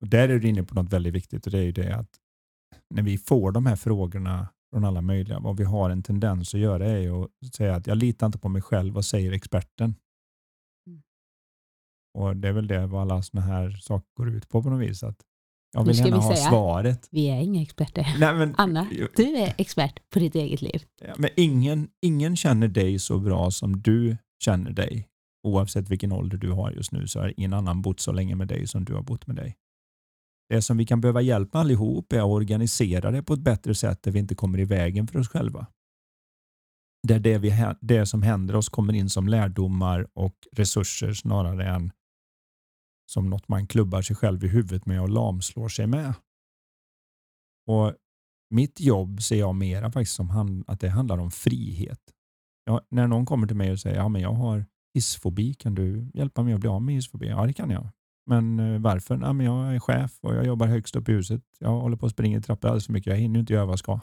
[0.00, 2.21] Och där är du inne på något väldigt viktigt och det är ju det att
[2.92, 6.60] när vi får de här frågorna från alla möjliga, vad vi har en tendens att
[6.60, 9.94] göra är att säga att jag litar inte på mig själv, vad säger experten?
[10.86, 11.02] Mm.
[12.18, 14.88] Och Det är väl det vad alla sådana här saker går ut på på något
[14.88, 15.02] vis.
[15.02, 15.20] Att
[15.72, 17.08] jag vill gärna ha säga, svaret.
[17.10, 18.16] Vi är inga experter.
[18.18, 20.84] Nej, men, Anna, du är expert på ditt eget liv.
[21.16, 25.08] Men ingen, ingen känner dig så bra som du känner dig.
[25.46, 28.48] Oavsett vilken ålder du har just nu så har ingen annan bott så länge med
[28.48, 29.56] dig som du har bott med dig.
[30.52, 33.74] Det som vi kan behöva hjälp med allihop är att organisera det på ett bättre
[33.74, 35.66] sätt där vi inte kommer i vägen för oss själva.
[37.08, 41.92] Där det, vi, det som händer oss kommer in som lärdomar och resurser snarare än
[43.06, 46.14] som något man klubbar sig själv i huvudet med och lamslår sig med.
[47.66, 47.94] Och
[48.50, 52.00] Mitt jobb ser jag mera faktiskt som att det handlar om frihet.
[52.64, 56.42] Ja, när någon kommer till mig och säger ja, jag har hissfobi, kan du hjälpa
[56.42, 57.28] mig att bli av med hissfobi?
[57.28, 57.88] Ja, det kan jag.
[58.26, 59.18] Men eh, varför?
[59.22, 61.42] Ja, men jag är chef och jag jobbar högst upp i huset.
[61.58, 63.10] Jag håller på att springa i trappor alldeles för mycket.
[63.10, 64.00] Jag hinner inte göra vad jag ska.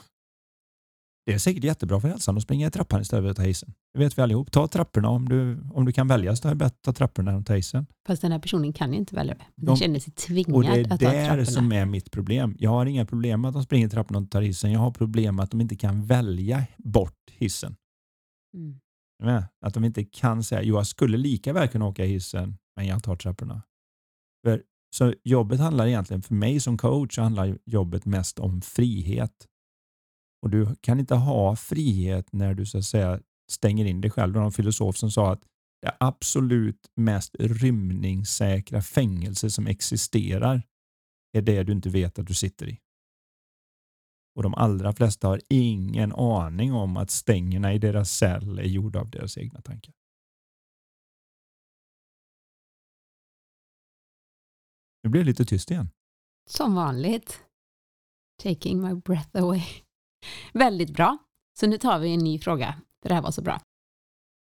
[1.26, 3.74] Det är säkert jättebra för hälsan att springa i trappan istället för att ta hissen.
[3.94, 4.52] Det vet vi allihop.
[4.52, 7.32] Ta trapporna om du, om du kan välja så är det bättre att ta trapporna
[7.32, 7.86] än att ta hissen.
[8.08, 9.46] Fast den här personen kan ju inte välja det.
[9.56, 11.12] Den De, känner sig tvingad att ta trapporna.
[11.12, 12.56] Det är det som är mitt problem.
[12.60, 14.72] Jag har inga problem med att de springer i trapporna och tar hissen.
[14.72, 17.76] Jag har problem med att de inte kan välja bort hissen.
[18.54, 19.44] Mm.
[19.66, 23.04] Att de inte kan säga, jo jag skulle lika väl kunna åka hissen, men jag
[23.04, 23.62] tar trapporna.
[24.44, 24.64] För,
[24.96, 29.48] så jobbet handlar egentligen, för mig som coach, handlar jobbet mest om frihet.
[30.42, 33.20] Och Du kan inte ha frihet när du så att säga
[33.52, 34.34] stänger in dig själv.
[34.34, 35.44] Det var en filosof som sa att
[35.82, 40.64] det absolut mest rymningssäkra fängelse som existerar
[41.38, 42.80] är det du inte vet att du sitter i.
[44.36, 49.00] Och de allra flesta har ingen aning om att stängerna i deras cell är gjorda
[49.00, 49.94] av deras egna tankar.
[55.04, 55.90] Nu blir det lite tyst igen.
[56.50, 57.40] Som vanligt.
[58.44, 59.64] Taking my breath away.
[60.54, 61.18] Väldigt bra.
[61.60, 63.60] Så nu tar vi en ny fråga, för det här var så bra.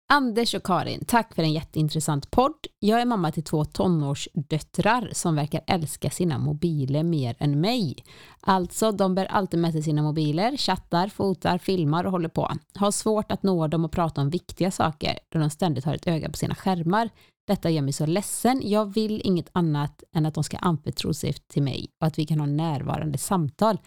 [0.09, 2.67] Anders och Karin, tack för en jätteintressant podd.
[2.79, 7.97] Jag är mamma till två tonårsdöttrar som verkar älska sina mobiler mer än mig.
[8.41, 12.53] Alltså, de bär alltid med sig sina mobiler, chattar, fotar, filmar och håller på.
[12.75, 16.07] Har svårt att nå dem och prata om viktiga saker då de ständigt har ett
[16.07, 17.11] öga på sina skärmar.
[17.47, 18.61] Detta gör mig så ledsen.
[18.65, 22.27] Jag vill inget annat än att de ska anförtro sig till mig och att vi
[22.27, 23.79] kan ha närvarande samtal.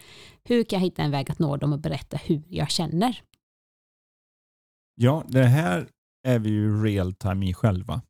[0.44, 3.22] Hur kan jag hitta en väg att nå dem och berätta hur jag känner?
[4.94, 5.88] Ja, det här
[6.26, 8.02] är vi ju real time i själva.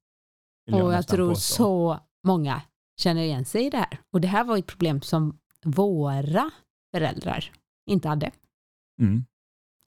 [0.73, 1.55] Och jag, jag tror påstå.
[1.55, 2.63] så många
[3.01, 4.01] känner igen sig i det här.
[4.13, 6.51] Och det här var ett problem som våra
[6.95, 7.53] föräldrar
[7.91, 8.31] inte hade.
[9.01, 9.25] Mm.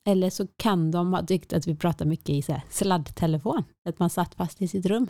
[0.08, 4.10] Eller så kan de ha tyckt att vi pratar mycket i så sladdtelefon, att man
[4.10, 5.08] satt fast i sitt rum.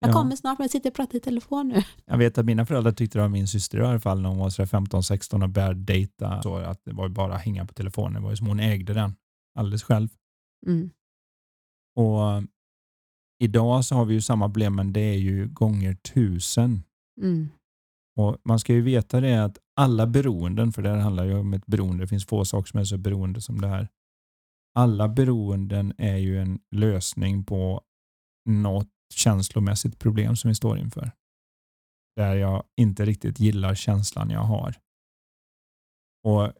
[0.00, 0.12] Jag ja.
[0.12, 1.82] kommer snart, men jag sitter och pratar i telefon nu.
[2.06, 4.38] Jag vet att mina föräldrar tyckte det var min syster i alla fall när hon
[4.38, 6.42] var 15-16 och började dejta.
[6.42, 8.14] Så att det var bara att hänga på telefonen.
[8.14, 9.14] Det var ju som hon ägde den
[9.58, 10.08] alldeles själv.
[10.66, 10.90] Mm.
[11.96, 12.42] Och
[13.38, 16.82] Idag så har vi ju samma problem, men det är ju gånger tusen.
[17.22, 17.48] Mm.
[18.16, 21.54] Och Man ska ju veta det att alla beroenden, för det här handlar ju om
[21.54, 23.88] ett beroende, det finns få saker som är så beroende som det här.
[24.74, 27.82] Alla beroenden är ju en lösning på
[28.48, 31.10] något känslomässigt problem som vi står inför.
[32.16, 34.74] Där jag inte riktigt gillar känslan jag har.
[36.24, 36.52] Och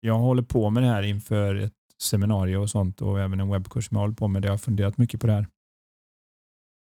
[0.00, 3.88] Jag håller på med det här inför ett seminarium och sånt och även en webbkurs
[3.88, 4.42] som jag håller på med.
[4.42, 5.48] Där jag har funderat mycket på det här.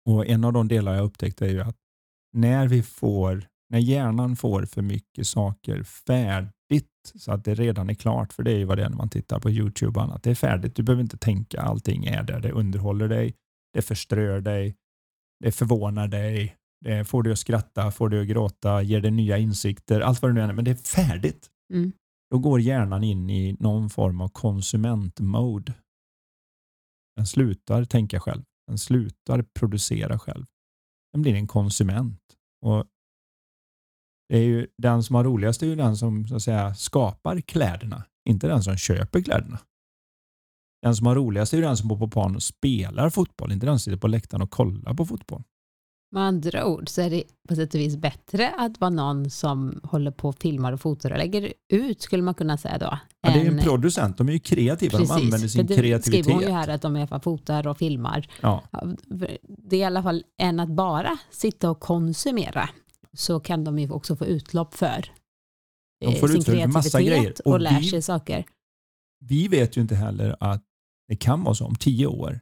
[0.09, 1.77] Och En av de delar jag upptäckte är ju att
[2.33, 7.93] när vi får, när hjärnan får för mycket saker färdigt så att det redan är
[7.93, 10.23] klart, för det är ju vad det är när man tittar på Youtube och annat.
[10.23, 12.39] Det är färdigt, du behöver inte tänka, allting är där.
[12.39, 13.35] Det underhåller dig,
[13.73, 14.75] det förströr dig,
[15.45, 19.37] det förvånar dig, det får dig att skratta, får dig att gråta, ger dig nya
[19.37, 21.49] insikter, allt vad det nu är, men det är färdigt.
[21.73, 21.91] Mm.
[22.31, 25.73] Då går hjärnan in i någon form av konsumentmode.
[27.15, 28.43] Den slutar tänka själv.
[28.67, 30.45] Den slutar producera själv.
[31.13, 32.21] Den blir en konsument.
[32.61, 32.85] Och
[34.29, 37.41] det är ju, den som har roligast är ju den som så att säga, skapar
[37.41, 39.59] kläderna, inte den som köper kläderna.
[40.85, 43.65] Den som har roligast är ju den som bor på plan och spelar fotboll, inte
[43.65, 45.43] den som sitter på läktaren och kollar på fotboll.
[46.11, 49.79] Med andra ord så är det på sätt och vis bättre att vara någon som
[49.83, 52.99] håller på och filmar och fotar och lägger ut, skulle man kunna säga då.
[53.21, 56.25] Ja, det är en producent, de är ju kreativa, Precis, de använder sin det kreativitet.
[56.25, 58.27] skriver hon ju här att de i alla fall fotar och filmar.
[58.41, 58.63] Ja.
[59.47, 62.69] Det är i alla fall än att bara sitta och konsumera,
[63.13, 65.11] så kan de ju också få utlopp för
[66.05, 67.33] de får sin kreativitet massa grejer.
[67.45, 68.45] och, och lär sig saker.
[69.19, 70.64] Vi vet ju inte heller att
[71.07, 72.39] det kan vara så om tio år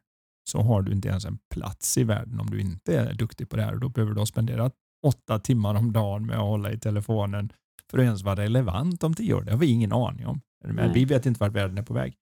[0.50, 3.56] så har du inte ens en plats i världen om du inte är duktig på
[3.56, 3.76] det här.
[3.76, 4.74] Då behöver du ha spenderat
[5.06, 7.54] åtta timmar om dagen med att hålla i telefonen
[7.92, 9.42] för att ens vara relevant om tio år.
[9.42, 10.42] Det har vi ingen aning om.
[10.66, 12.16] Men vi vet inte vart världen är på väg.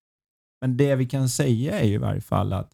[0.61, 2.73] Men det vi kan säga är i varje fall att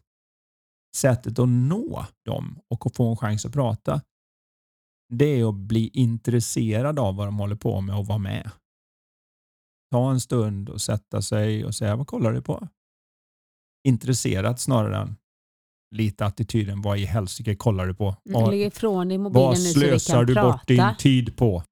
[0.96, 4.00] sättet att nå dem och få en chans att prata,
[5.08, 8.50] det är att bli intresserad av vad de håller på med och vara med.
[9.90, 12.68] Ta en stund och sätta sig och säga, vad kollar du på?
[13.84, 15.16] Intresserat snarare än
[15.96, 18.16] lite attityden, vad i helsike kollar du på?
[18.50, 20.52] Lägg ifrån dig mobilen vad nu slösar du prata.
[20.52, 21.62] bort din tid på?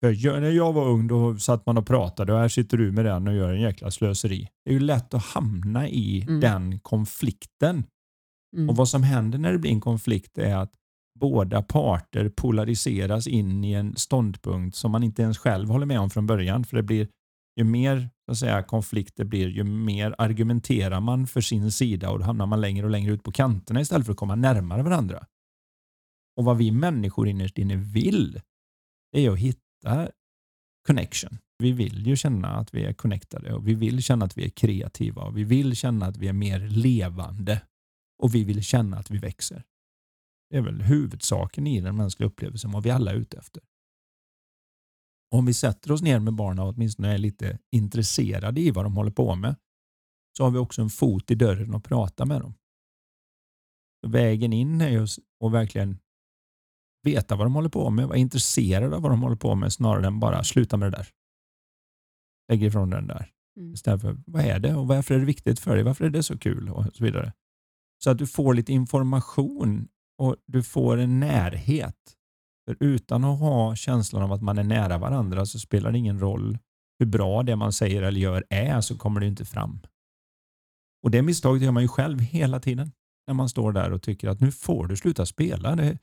[0.00, 3.04] För när jag var ung då satt man och pratade och här sitter du med
[3.04, 4.48] den och gör en jäkla slöseri.
[4.64, 6.40] Det är ju lätt att hamna i mm.
[6.40, 7.84] den konflikten.
[8.56, 8.70] Mm.
[8.70, 10.72] Och Vad som händer när det blir en konflikt är att
[11.20, 16.10] båda parter polariseras in i en ståndpunkt som man inte ens själv håller med om
[16.10, 16.64] från början.
[16.64, 17.08] För det blir
[17.58, 22.18] ju mer så att säga, konflikter blir, ju mer argumenterar man för sin sida och
[22.18, 25.26] då hamnar man längre och längre ut på kanterna istället för att komma närmare varandra.
[26.36, 28.40] Och vad vi människor innerst inne vill,
[29.12, 30.08] är att hitta
[30.86, 31.38] connection.
[31.58, 34.48] Vi vill ju känna att vi är connectade och vi vill känna att vi är
[34.48, 37.62] kreativa och vi vill känna att vi är mer levande
[38.22, 39.64] och vi vill känna att vi växer.
[40.50, 43.62] Det är väl huvudsaken i den mänskliga upplevelsen, vad vi alla är ute efter.
[45.30, 48.96] Om vi sätter oss ner med barnen och åtminstone är lite intresserade i vad de
[48.96, 49.56] håller på med
[50.36, 52.54] så har vi också en fot i dörren och prata med dem.
[54.06, 55.02] Vägen in är ju
[55.44, 55.98] att verkligen
[57.02, 60.06] veta vad de håller på med, vara intresserad av vad de håller på med snarare
[60.06, 61.08] än bara sluta med det där.
[62.48, 63.32] Lägg ifrån den där.
[63.56, 63.72] Mm.
[63.72, 65.84] Istället för vad är det och varför är det viktigt för dig?
[65.84, 66.68] Varför är det så kul?
[66.68, 67.32] och så vidare.
[68.04, 69.88] Så att du får lite information
[70.18, 72.17] och du får en närhet
[72.68, 76.20] för utan att ha känslan av att man är nära varandra så spelar det ingen
[76.20, 76.58] roll
[76.98, 79.80] hur bra det man säger eller gör är så kommer det inte fram.
[81.02, 82.92] Och Det misstaget gör man ju själv hela tiden
[83.26, 85.76] när man står där och tycker att nu får du sluta spela.
[85.76, 85.98] Det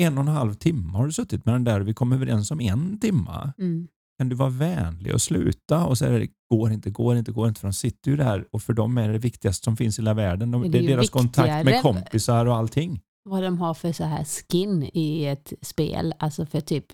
[0.00, 2.50] en och en halv timme har du suttit med den där och vi kom överens
[2.50, 3.52] om en timme.
[3.58, 3.88] Mm.
[4.18, 5.86] Kan du vara vänlig och sluta?
[5.86, 7.60] Och så är det går inte, går inte, går inte.
[7.60, 10.14] För de sitter ju där och för dem är det viktigaste som finns i hela
[10.14, 10.50] världen.
[10.50, 13.00] De, det det är deras kontakt med kompisar och allting.
[13.28, 16.86] Vad de har för så här skin i ett spel, alltså för typ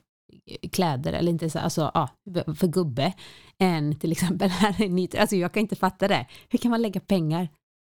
[0.46, 2.08] eh, kläder eller inte så, alltså ja,
[2.54, 3.12] för gubbe
[3.58, 5.20] än till exempel här i Nitro.
[5.20, 6.26] Alltså jag kan inte fatta det.
[6.48, 7.48] Hur kan man lägga pengar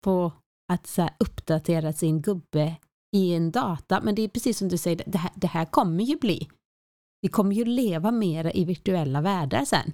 [0.04, 0.32] på
[0.72, 2.76] att så här, uppdatera sin gubbe
[3.16, 4.00] i en data?
[4.00, 6.48] Men det är precis som du säger, det här, det här kommer ju bli.
[7.22, 9.92] Vi kommer ju leva mer i virtuella världar sen.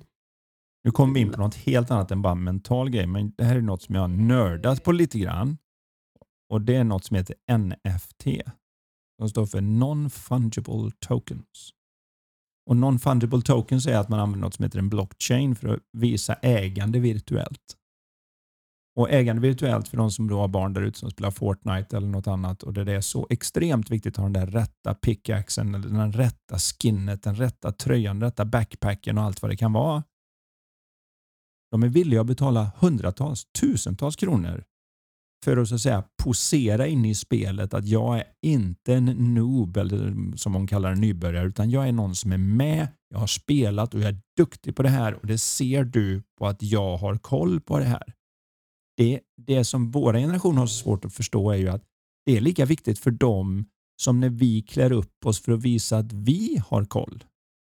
[0.85, 3.57] Nu kommer vi in på något helt annat än bara mental grej, men det här
[3.57, 5.59] är något som jag har nördat på lite grann.
[6.50, 8.26] Och det är något som heter NFT.
[9.18, 11.70] Som står för Non-Fungible Tokens.
[12.70, 16.35] Och Non-Fungible Tokens är att man använder något som heter en blockchain för att visa
[16.35, 17.76] ägande virtuellt.
[18.96, 22.09] Och ägande virtuellt för de som då har barn där ute som spelar Fortnite eller
[22.09, 25.74] något annat och där det är så extremt viktigt att ha den där rätta pickaxen,
[25.74, 29.72] eller den rätta skinnet, den rätta tröjan, den rätta backpacken och allt vad det kan
[29.72, 30.04] vara.
[31.70, 34.64] De är villiga att betala hundratals, tusentals kronor
[35.44, 39.76] för att så att säga posera in i spelet att jag är inte en noob
[39.76, 43.26] eller som hon kallar en nybörjare utan jag är någon som är med, jag har
[43.26, 46.96] spelat och jag är duktig på det här och det ser du på att jag
[46.96, 48.12] har koll på det här.
[48.96, 51.83] Det, det som våra generationer har så svårt att förstå är ju att
[52.26, 53.64] det är lika viktigt för dem
[54.02, 57.24] som när vi klär upp oss för att visa att vi har koll.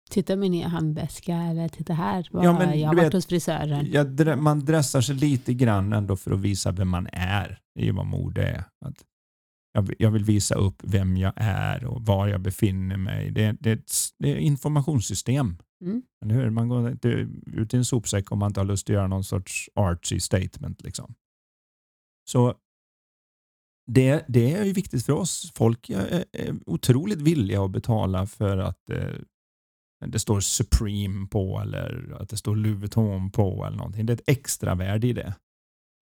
[0.09, 3.25] Titta min nya handväska eller titta här, Ja, men jag har du varit vet, hos
[3.25, 3.91] frisören.
[3.91, 7.59] Jag, man dressar sig lite grann ändå för att visa vem man är.
[7.75, 8.63] Det är ju vad mode är.
[8.85, 9.03] Att
[9.73, 13.31] jag, jag vill visa upp vem jag är och var jag befinner mig.
[13.31, 15.57] Det, det, är ett det är informationssystem.
[15.85, 16.01] Mm.
[16.25, 16.49] Eller hur?
[16.49, 17.07] Man går inte
[17.45, 20.83] ut i en sopsäck om man inte har lust att göra någon sorts artsy statement.
[20.83, 21.15] Liksom.
[22.29, 22.55] Så
[23.91, 25.51] det, det är ju viktigt för oss.
[25.55, 29.15] Folk är, är otroligt villiga att betala för att eh,
[30.05, 34.05] det står Supreme på eller att det står Louis Vuitton på eller någonting.
[34.05, 35.35] Det är ett extra värde i det.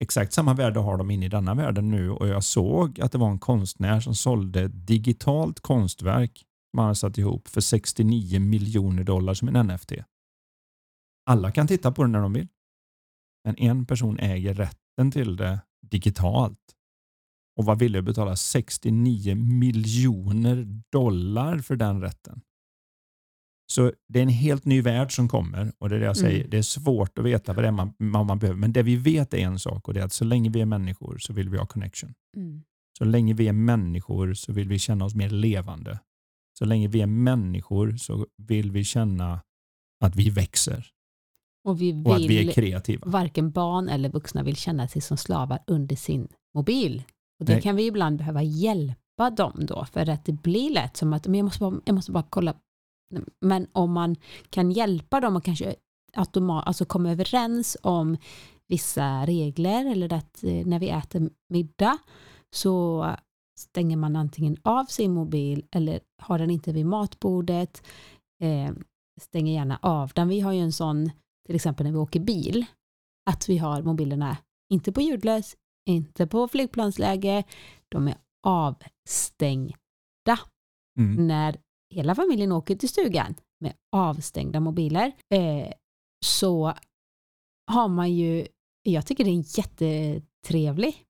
[0.03, 3.17] Exakt samma värde har de inne i denna världen nu och jag såg att det
[3.17, 9.03] var en konstnär som sålde ett digitalt konstverk man har satt ihop för 69 miljoner
[9.03, 9.91] dollar som en NFT.
[11.29, 12.47] Alla kan titta på det när de vill.
[13.43, 16.59] Men en person äger rätten till det digitalt
[17.57, 22.41] och var villig att betala 69 miljoner dollar för den rätten.
[23.67, 26.39] Så det är en helt ny värld som kommer och det är det jag säger.
[26.39, 26.49] Mm.
[26.49, 28.59] Det är svårt att veta vad det är man, vad man behöver.
[28.59, 30.65] Men det vi vet är en sak och det är att så länge vi är
[30.65, 32.13] människor så vill vi ha connection.
[32.37, 32.63] Mm.
[32.97, 35.99] Så länge vi är människor så vill vi känna oss mer levande.
[36.59, 39.41] Så länge vi är människor så vill vi känna
[39.99, 40.87] att vi växer
[41.63, 43.07] Och vi och att vi är vill, kreativa.
[43.09, 47.03] varken barn eller vuxna vill känna sig som slavar under sin mobil.
[47.39, 47.61] Och det Nej.
[47.61, 51.35] kan vi ibland behöva hjälpa dem då, för att det blir lätt som att men
[51.35, 52.55] jag, måste bara, jag måste bara kolla.
[53.41, 54.15] Men om man
[54.49, 55.75] kan hjälpa dem och kanske
[56.13, 58.17] automat, alltså komma överens om
[58.67, 61.97] vissa regler eller att eh, när vi äter middag
[62.55, 63.05] så
[63.59, 67.87] stänger man antingen av sin mobil eller har den inte vid matbordet.
[68.43, 68.73] Eh,
[69.21, 70.27] stänger gärna av den.
[70.27, 71.11] Vi har ju en sån,
[71.45, 72.65] till exempel när vi åker bil,
[73.29, 74.37] att vi har mobilerna
[74.73, 75.55] inte på ljudlös,
[75.89, 77.43] inte på flygplansläge,
[77.89, 79.75] de är avstängda
[80.99, 81.27] Mm.
[81.27, 81.57] när
[81.95, 85.71] hela familjen åker till stugan med avstängda mobiler eh,
[86.25, 86.73] så
[87.71, 88.47] har man ju,
[88.83, 91.05] jag tycker det är en jättetrevlig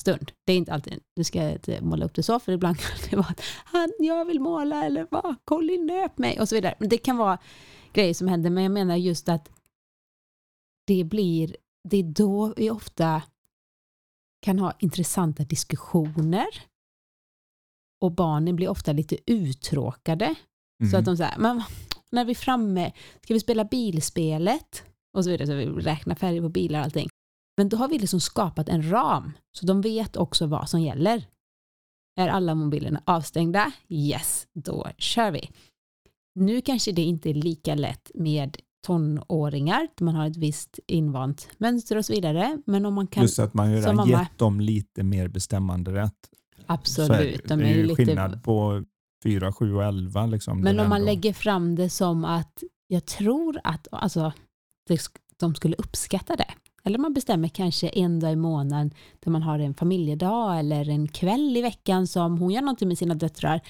[0.00, 0.32] stund.
[0.46, 2.90] Det är inte alltid, nu ska jag inte måla upp det så, för ibland kan
[3.10, 6.74] det vara att han, jag vill måla eller vad, Colin nöp mig och så vidare.
[6.78, 7.38] Men det kan vara
[7.92, 9.50] grejer som händer, men jag menar just att
[10.86, 11.56] det blir,
[11.88, 13.22] det är då vi ofta
[14.40, 16.48] kan ha intressanta diskussioner
[18.00, 20.34] och barnen blir ofta lite uttråkade.
[20.82, 20.98] Så Mm.
[20.98, 21.62] att de säger, men
[22.12, 22.92] när vi är framme,
[23.24, 24.84] ska vi spela bilspelet?
[25.16, 27.08] Och så vidare, så vi räknar färger på bilar och allting.
[27.56, 31.24] Men då har vi liksom skapat en ram, så de vet också vad som gäller.
[32.20, 33.72] Är alla mobilerna avstängda?
[33.88, 35.50] Yes, då kör vi.
[36.34, 41.96] Nu kanske det inte är lika lätt med tonåringar, man har ett visst invant mönster
[41.96, 42.62] och så vidare.
[42.66, 45.28] Men om man kan, Plus att man ju som redan mamma- gett dem lite mer
[45.28, 46.30] bestämmande rätt.
[46.82, 48.84] Så är det absolut, det är ju lite skillnad på
[49.24, 50.26] 4, 7 och 11.
[50.26, 50.60] Liksom.
[50.60, 54.32] Men om man ändå- lägger fram det som att jag tror att alltså,
[55.36, 56.50] de skulle uppskatta det.
[56.84, 58.90] Eller man bestämmer kanske en dag i månaden
[59.20, 62.98] där man har en familjedag eller en kväll i veckan som hon gör någonting med
[62.98, 63.60] sina döttrar.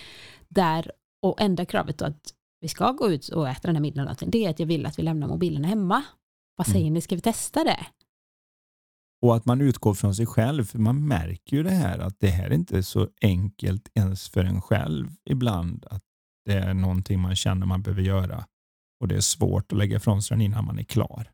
[0.49, 0.91] Där,
[1.23, 4.45] och enda kravet då att vi ska gå ut och äta den här middagen, det
[4.45, 6.03] är att jag vill att vi lämnar mobilerna hemma.
[6.57, 6.75] Vad Mm.
[6.75, 7.87] säger ni, ska vi testa det?
[9.23, 12.29] Och att man utgår från sig själv, för man märker ju det här att det
[12.29, 15.87] här är inte så enkelt ens för en själv ibland.
[15.91, 16.03] Att
[16.45, 18.45] det är någonting man känner man behöver göra
[19.01, 21.31] och det är svårt att lägga ifrån sig den innan man är klar.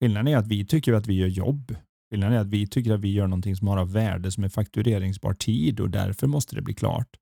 [0.00, 1.76] Skillnaden är att vi tycker att vi gör jobb.
[2.10, 4.48] Skillnaden är att vi tycker att vi gör någonting som har av värde som är
[4.48, 7.16] faktureringsbar tid och därför måste det bli klart.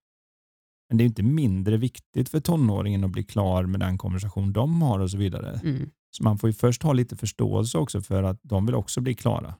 [0.89, 4.83] Men det är inte mindre viktigt för tonåringen att bli klar med den konversation de
[4.83, 5.61] har och så vidare.
[5.65, 5.91] Mm.
[6.11, 9.15] Så man får ju först ha lite förståelse också för att de vill också bli
[9.15, 9.55] klara.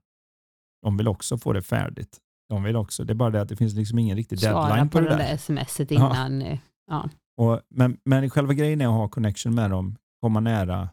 [0.83, 2.19] De vill också få det färdigt.
[2.49, 4.89] De vill också, det är bara det att det finns liksom ingen riktig Svara deadline
[4.89, 5.37] på på, det där där.
[5.37, 6.43] smset innan.
[6.43, 6.59] eh,
[6.91, 7.09] Ja.
[7.37, 10.89] Och, men, men själva grejen är att ha connection med dem, komma nära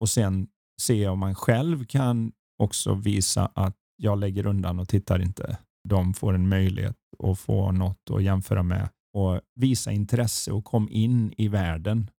[0.00, 0.46] och sen
[0.80, 5.58] se om man själv kan också visa att jag lägger undan och tittar inte.
[5.88, 10.88] De får en möjlighet att få något att jämföra med och visa intresse och kom
[10.90, 12.10] in i världen.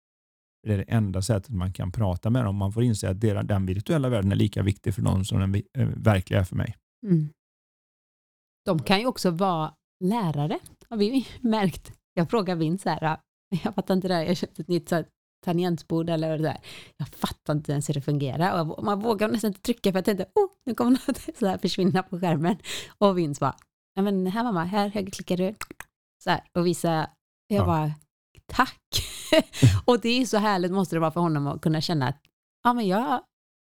[0.67, 2.55] Det är det enda sättet man kan prata med dem.
[2.55, 5.87] Man får inse att den virtuella världen är lika viktig för dem som den eh,
[5.87, 6.75] verkliga är för mig.
[7.03, 7.29] Mm.
[8.65, 9.73] De kan ju också vara
[10.03, 11.91] lärare, har vi märkt.
[12.13, 13.17] Jag frågar så här,
[13.63, 15.03] jag fattar inte det här, jag köpte ett nytt så
[15.45, 16.61] tangentbord eller vad det är.
[16.97, 18.61] Jag fattar inte ens hur det fungerar.
[18.71, 21.57] Och man vågar nästan inte trycka för jag tänkte, oh, nu kommer något så här
[21.57, 22.57] försvinna på skärmen.
[22.97, 23.55] Och Vince bara,
[24.01, 25.55] men här mamma, här högerklickar du.
[26.23, 27.09] Så här, och visa,
[27.47, 27.65] jag Ja.
[27.65, 27.91] bara,
[28.45, 28.79] tack.
[29.85, 32.17] och det är så härligt måste det vara för honom att kunna känna att,
[32.63, 33.23] ja men jag,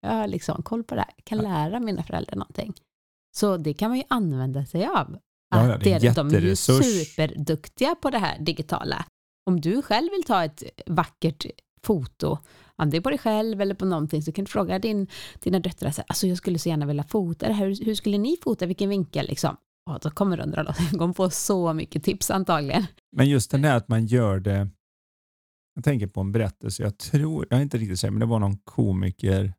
[0.02, 2.74] jag har liksom koll på det här, jag kan lära mina föräldrar någonting.
[3.38, 5.18] Så det kan man ju använda sig av.
[5.50, 9.06] Ja, Att det är de är ju superduktiga på det här digitala.
[9.46, 11.46] Om du själv vill ta ett vackert
[11.84, 12.38] foto,
[12.76, 15.08] antingen på dig själv eller på någonting, så kan du fråga din,
[15.40, 17.96] dina döttrar, så här, alltså jag skulle så gärna vilja fota det här, hur, hur
[17.96, 19.58] skulle ni fota, vilken vinkel liksom?
[19.86, 22.86] Ja, då kommer de undra, de kommer få så mycket tips antagligen.
[23.16, 24.70] Men just det där att man gör det.
[25.76, 26.84] Jag tänker på en berättelse.
[26.84, 29.54] Jag tror, jag är inte riktigt säker, men det var någon komiker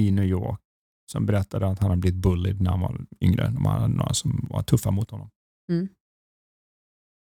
[0.00, 0.63] i New York
[1.12, 3.50] som berättade att han hade blivit bullied när han var yngre.
[3.50, 5.30] De hade några som var tuffa mot honom.
[5.72, 5.88] Mm.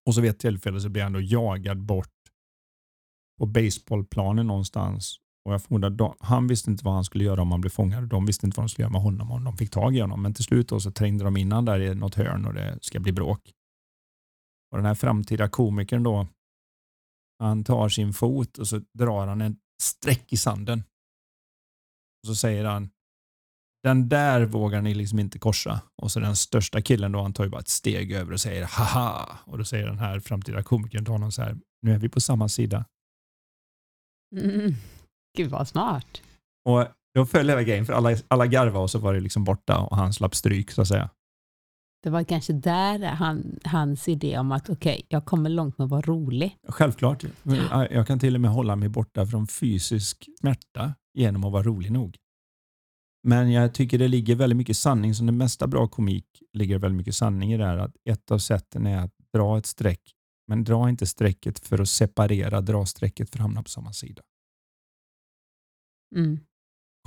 [0.07, 2.13] Och så vid ett tillfälle så blev han då jagad bort
[3.41, 5.17] på baseballplanen någonstans.
[5.45, 8.09] Och jag förmodar, de, han visste inte vad han skulle göra om han blev fångad.
[8.09, 10.23] De visste inte vad de skulle göra med honom om de fick tag i honom.
[10.23, 13.01] Men till slut då så trängde de in där i något hörn och det ska
[13.01, 13.53] bli bråk.
[14.71, 16.29] Och den här framtida komikern då,
[17.39, 20.83] han tar sin fot och så drar han en streck i sanden.
[22.23, 22.91] Och så säger han,
[23.83, 25.81] den där vågar ni liksom inte korsa.
[26.03, 28.65] Och så den största killen då, han tar ju bara ett steg över och säger
[28.65, 29.39] haha.
[29.45, 32.21] Och då säger den här framtida komikern till honom så här, nu är vi på
[32.21, 32.85] samma sida.
[34.37, 34.75] Mm.
[35.37, 36.23] Gud vad smart.
[36.69, 39.79] Och då föll hela grejen för alla, alla garva och så var det liksom borta
[39.79, 41.11] och han slapp stryk så att säga.
[42.03, 45.91] Det var kanske där han, hans idé om att okej, jag kommer långt med att
[45.91, 46.57] vara rolig.
[46.69, 47.25] Självklart.
[47.91, 51.93] Jag kan till och med hålla mig borta från fysisk smärta genom att vara rolig
[51.93, 52.17] nog.
[53.23, 56.97] Men jag tycker det ligger väldigt mycket sanning, som det mesta bra komik ligger väldigt
[56.97, 57.79] mycket sanning i det här.
[57.79, 60.15] Att ett av sätten är att dra ett streck,
[60.49, 64.23] men dra inte strecket för att separera, dra strecket för att hamna på samma sida.
[66.17, 66.41] Mm.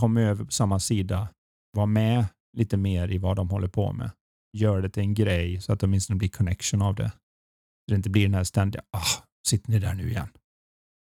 [0.02, 1.30] Kom över på samma sida,
[1.72, 2.26] var med
[2.58, 4.12] lite mer i vad de håller på med.
[4.58, 7.10] Gör det till en grej så att det åtminstone blir connection av det.
[7.10, 10.30] Så det inte blir den här ständiga, ah, sitter ni där nu igen?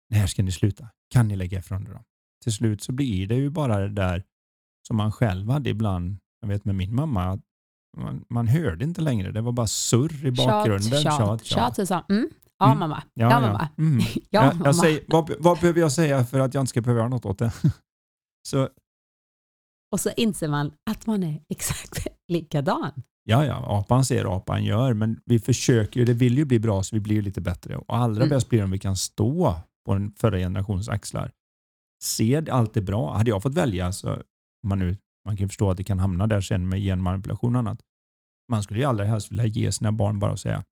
[0.10, 0.90] När ska ni sluta?
[1.10, 2.04] Kan ni lägga ifrån er dem?
[2.44, 4.24] Till slut så blir det ju bara det där
[4.88, 7.40] som man själv hade ibland, jag vet med min mamma, att
[7.98, 9.32] man, man hörde inte längre.
[9.32, 11.02] Det var bara surr i bakgrunden.
[11.02, 12.10] Tjat, tjat, tjat.
[12.10, 12.30] mm.
[12.60, 12.80] Ja Mm.
[12.80, 14.00] mamma, ja, mamma, Mm.
[14.16, 14.66] ja jag, mamma.
[14.66, 17.26] jag säger, vad, vad behöver jag säga för att jag inte ska behöva göra något
[17.26, 17.52] åt det?
[18.48, 18.70] Så
[19.92, 22.92] Och så inser man att man är exakt likadan.
[23.24, 26.84] Ja, ja, apan ser, apan gör, men vi försöker ju, det vill ju bli bra
[26.84, 27.78] så vi blir lite bättre.
[27.78, 28.30] Och allra Mm.
[28.30, 31.32] bäst blir det om vi kan stå på den förra generationens axlar.
[32.04, 33.14] Se allt är bra.
[33.18, 34.22] Hade jag fått välja, så,
[34.64, 37.80] man, nu, man kan förstå att det kan hamna där sen med genmanipulation och annat.
[38.52, 40.64] Man skulle ju allra helst vilja ge sina barn bara och säga,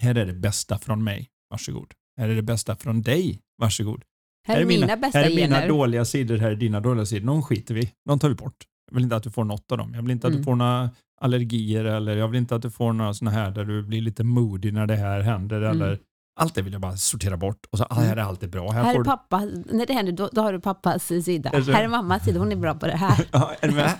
[0.00, 1.92] här är det bästa från mig, varsågod.
[2.18, 4.04] Här är det bästa från dig, varsågod.
[4.48, 5.68] Här är mina, bästa här är mina gener.
[5.68, 7.26] dåliga sidor, här är dina dåliga sidor.
[7.26, 8.64] De skiter vi De tar vi bort.
[8.90, 9.94] Jag vill inte att du får något av dem.
[9.94, 10.40] Jag vill inte att Mm.
[10.40, 10.90] du får några
[11.20, 14.24] allergier eller jag vill inte att du får några sådana här där du blir lite
[14.24, 15.62] moody när det här händer.
[15.62, 15.70] Mm.
[15.70, 15.98] Eller,
[16.40, 17.66] allt det vill jag bara sortera bort.
[17.70, 18.70] Och så, ah, här är allt är bra.
[18.70, 19.38] Här, Här är pappa,
[19.70, 21.50] när det händer då, då har du pappas sida.
[21.50, 23.26] Är det- Här är mammas sida, hon är bra på det här.
[23.32, 23.98] ja, är du med?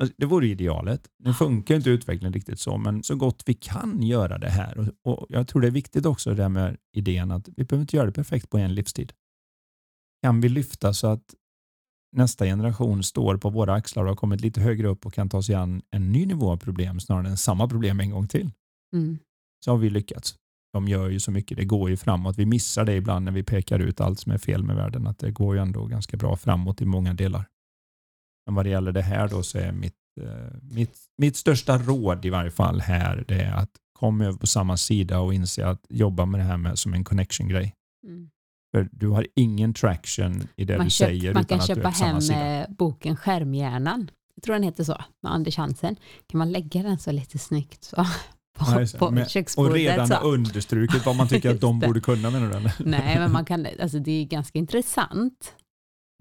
[0.00, 1.08] Alltså, Det vore idealet.
[1.24, 4.78] Nu funkar inte utvecklingen riktigt så, men så gott vi kan göra det här.
[4.78, 7.80] Och, och Jag tror det är viktigt också det här med idén att vi behöver
[7.82, 9.12] inte göra det perfekt på en livstid.
[10.22, 11.34] Kan vi lyfta så att
[12.16, 15.42] nästa generation står på våra axlar och har kommit lite högre upp och kan ta
[15.42, 18.50] sig an en ny nivå av problem snarare än samma problem en gång till,
[18.94, 19.18] Mm.
[19.64, 20.34] så har vi lyckats.
[20.72, 22.38] De gör ju så mycket, det går ju framåt.
[22.38, 25.18] Vi missar det ibland när vi pekar ut allt som är fel med världen, att
[25.18, 27.46] det går ju ändå ganska bra framåt i många delar.
[28.46, 32.24] Men vad det gäller det här då så är mitt, eh, mitt, mitt största råd
[32.24, 35.86] i varje fall här det är att kom över på samma sida och inse att
[35.88, 37.74] jobba med det här med, som en connection-grej.
[38.06, 38.30] Mm.
[38.72, 42.16] För du har ingen traction i det Man, du köp, säger man kan köpa hem
[42.30, 44.10] eh, boken Skärmhjärnan.
[44.34, 45.96] Jag tror den heter så, med Anders Hansen.
[46.26, 48.06] Kan man lägga den så lite snyggt så,
[48.58, 48.98] på, det.
[48.98, 49.74] på Men- Och köksbordet.
[49.76, 50.14] redan så.
[50.14, 52.84] understrukit vad man tycker att de borde kunna menar du?
[52.90, 55.54] Nej, men man kan, alltså det är ganska intressant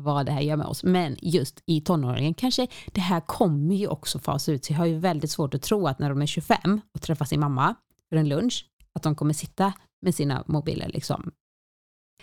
[0.02, 0.84] vad det här gör med oss.
[0.84, 4.66] Men just i tonåringen kanske det här kommer ju också fasa ut.
[4.66, 7.26] Så jag har ju väldigt svårt att tro att när de är 25 och träffar
[7.26, 7.76] sin mamma
[8.10, 8.66] för en lunch,
[8.96, 11.32] att de kommer sitta med sina mobiler liksom.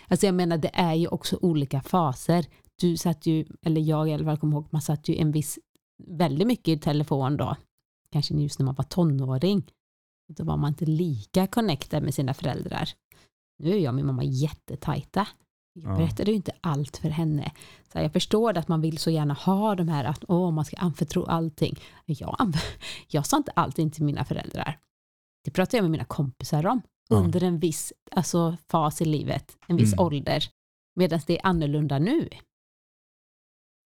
[0.07, 2.45] Alltså jag menar, det är ju också olika faser.
[2.79, 5.59] Du satt ju, eller jag i alla fall kommer ihåg, man satt ju en viss,
[6.07, 7.55] väldigt mycket i telefon då.
[8.11, 9.63] Kanske just när man var tonåring.
[10.27, 12.89] Då var man inte lika connected med sina föräldrar.
[13.59, 15.27] Nu är jag och min mamma jättetajta.
[15.73, 15.97] Jag Ja.
[15.97, 17.51] berättade ju inte allt för henne.
[17.91, 20.77] Så jag förstår att man vill så gärna ha de här att åh, man ska
[20.77, 21.75] anförtro allting.
[22.05, 22.53] Jag,
[23.07, 24.79] jag sa inte allting till mina föräldrar.
[25.43, 27.15] Det pratade jag med mina kompisar om Ja.
[27.15, 30.05] under en viss alltså, fas i livet, en viss Mm.
[30.05, 30.43] ålder.
[30.95, 32.29] Medan det är annorlunda nu.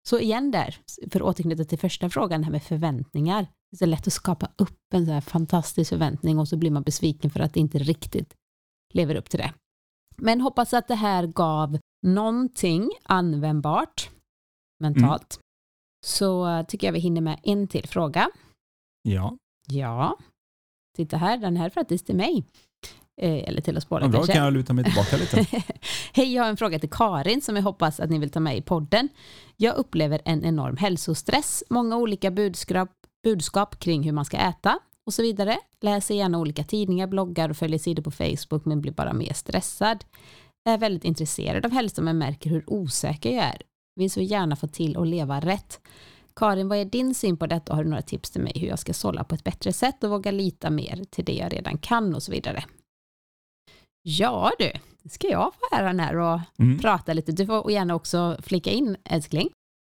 [0.08, 0.78] Så igen där,
[1.10, 3.46] för att återknyta till första frågan, det här med förväntningar.
[3.70, 6.70] Det är så lätt att skapa upp en så här fantastisk förväntning och så blir
[6.70, 8.34] man besviken för att det inte riktigt
[8.92, 9.52] lever upp till det.
[10.16, 14.10] Men hoppas att det här gav någonting användbart
[14.80, 15.40] mentalt.
[16.06, 18.30] Så eh, tycker jag vi hinner med en till fråga.
[19.02, 19.36] Ja,
[19.68, 20.18] Ja,
[20.96, 22.44] titta här, den här är faktiskt till mig.
[23.22, 24.32] Eh, eller till oss båda Vad bra kanske.
[24.32, 25.46] kan jag luta mig tillbaka lite.
[26.12, 28.56] Hej, jag har en fråga till Karin som jag hoppas att ni vill ta med
[28.56, 29.08] i podden.
[29.56, 32.90] Jag upplever en enorm hälsostress, många olika budskap,
[33.22, 35.58] budskap kring hur man ska äta och så vidare.
[35.80, 40.04] Läser gärna olika tidningar, bloggar och följer sidor på Facebook men blir bara mer stressad.
[40.64, 43.62] Jag är väldigt intresserad av hälsa men märker hur osäker jag är.
[43.96, 45.80] Vill så gärna få till att leva rätt.
[46.36, 48.68] Karin, vad är din syn på detta och har du några tips till mig hur
[48.68, 51.78] jag ska sålla på ett bättre sätt och våga lita mer till det jag redan
[51.78, 52.64] kan och så vidare?
[54.02, 54.72] Ja du,
[55.10, 56.78] ska jag få äran här och Mm.
[56.78, 57.32] prata lite.
[57.32, 59.48] Du får gärna också flika in älskling.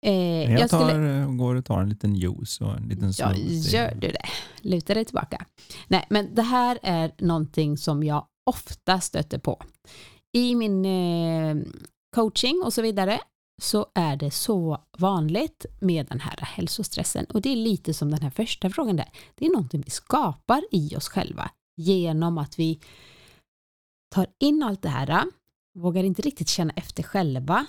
[0.05, 4.09] Eh, Jag tar, går och tar en liten juice och en liten Ja, gör du
[4.09, 4.29] det.
[4.61, 5.47] Luta dig tillbaka.
[5.89, 9.63] Nej, men det här är någonting som jag ofta stöter på.
[10.37, 11.57] I min eh,
[12.17, 13.21] coaching och så vidare
[13.63, 17.25] så är det så vanligt med den här hälsostressen.
[17.25, 19.09] Och det är lite som den här första frågan där.
[19.35, 22.81] Det är någonting vi skapar i oss själva genom att vi
[24.15, 25.25] tar in allt det här,
[25.79, 27.67] vågar inte riktigt känna efter själva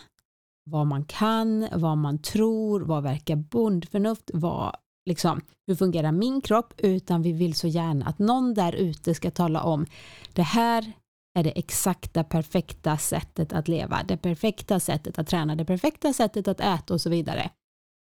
[0.69, 6.73] vad man kan, vad man tror, vad verkar bondförnuft, vad, liksom, hur fungerar min kropp,
[6.77, 9.85] utan vi vill så gärna att någon där ute ska tala om
[10.33, 10.93] det här
[11.39, 16.47] är det exakta perfekta sättet att leva, det perfekta sättet att träna, det perfekta sättet
[16.47, 17.49] att äta och så vidare.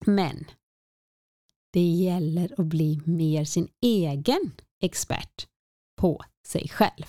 [0.05, 0.45] Men
[1.73, 4.51] det gäller att bli mer sin egen
[4.83, 5.47] expert
[6.01, 7.05] på sig själv.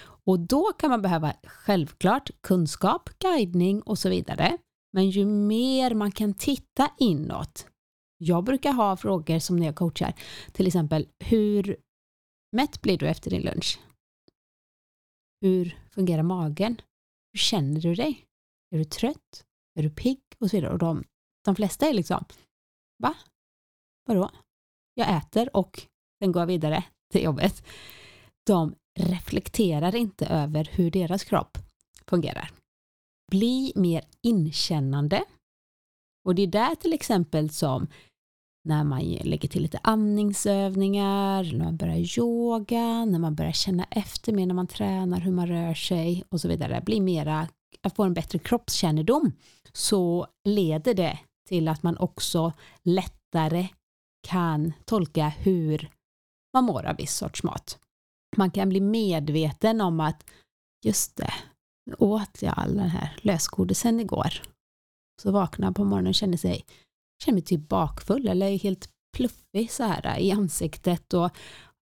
[0.00, 4.58] Och då kan man behöva självklart kunskap, guidning och så vidare.
[4.96, 7.66] Men ju mer man kan titta inåt.
[8.18, 10.14] Jag brukar ha frågor som när jag coachar,
[10.52, 11.76] till exempel hur
[12.52, 13.80] mätt blir du efter din lunch?
[15.40, 16.80] Hur fungerar magen?
[17.32, 18.24] Hur känner du dig?
[18.70, 19.44] Är du trött?
[19.78, 20.20] Är du pigg?
[20.38, 20.72] Och så vidare.
[20.72, 21.04] Och de,
[21.44, 22.24] de flesta är liksom,
[23.02, 23.14] va?
[24.06, 24.30] Vadå?
[24.94, 25.82] Jag äter och
[26.18, 27.66] sen går jag vidare till jobbet.
[28.46, 31.58] De reflekterar inte över hur deras kropp
[32.06, 32.55] fungerar.
[33.30, 35.24] Bli mer inkännande.
[36.24, 37.86] Och det är där till exempel som
[38.64, 44.32] när man lägger till lite andningsövningar, när man börjar yoga, när man börjar känna efter
[44.32, 46.82] mer när man tränar, hur man rör sig och så vidare.
[46.86, 47.48] Bli mera,
[47.82, 49.32] att få en bättre kroppskännedom
[49.72, 51.18] så leder det
[51.48, 52.52] till att man också
[52.82, 53.68] lättare
[54.28, 55.90] kan tolka hur
[56.54, 57.78] man mår av viss sorts mat.
[58.36, 60.24] Man kan bli medveten om att
[60.84, 61.32] just det,
[61.98, 64.42] åt jag all den här lösgodisen igår.
[65.22, 66.64] Så vaknar jag på morgonen och kände, sig,
[67.24, 71.30] känner mig typ bakfull eller helt pluffig så här i ansiktet och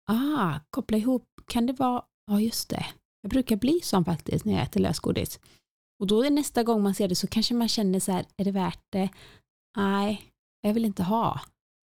[0.06, 2.86] ah, koppla ihop, kan det vara, ja just det,
[3.22, 5.40] jag brukar bli sån faktiskt när jag äter lösgodis.
[6.00, 8.44] Och då är nästa gång man ser det så kanske man känner så här, är
[8.44, 9.08] det värt det?
[9.76, 10.22] Nej,
[10.60, 11.40] jag vill inte ha.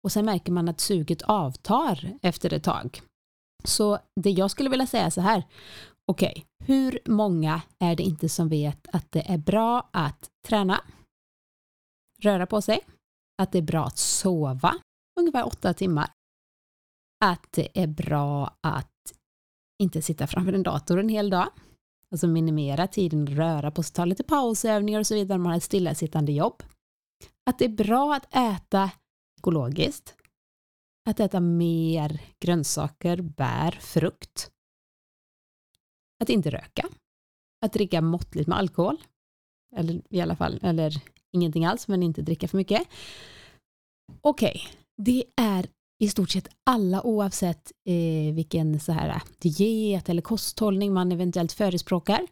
[0.03, 3.01] Och sen märker man att suget avtar efter ett tag.
[3.63, 5.43] Så det jag skulle vilja säga så här,
[6.11, 10.81] okej, okay, hur många är det inte som vet att det är bra att träna,
[12.21, 12.79] röra på sig,
[13.41, 14.75] att det är bra att sova
[15.19, 16.09] ungefär åtta timmar,
[17.25, 19.13] att det är bra att
[19.83, 21.49] inte sitta framför en dator en hel dag,
[22.11, 25.57] alltså minimera tiden, röra på sig, ta lite pausövningar och så vidare om man har
[25.57, 26.63] ett stillasittande jobb,
[27.49, 28.91] att det är bra att äta
[29.39, 30.15] ekologiskt,
[31.09, 34.51] att äta mer grönsaker, bär, frukt,
[36.19, 36.89] att inte röka,
[37.65, 38.97] att dricka måttligt med alkohol,
[39.75, 40.93] eller i alla fall, eller
[41.31, 42.87] ingenting alls, men inte dricka för mycket.
[44.21, 44.77] Okej, okay.
[44.97, 45.67] det är
[45.99, 52.27] i stort sett alla oavsett eh, vilken så här diet eller kosthållning man eventuellt förespråkar.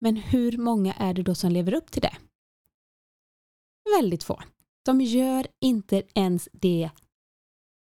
[0.00, 2.16] Men hur många är det då som lever upp till det?
[4.00, 4.42] Väldigt få.
[4.84, 6.90] De gör inte ens det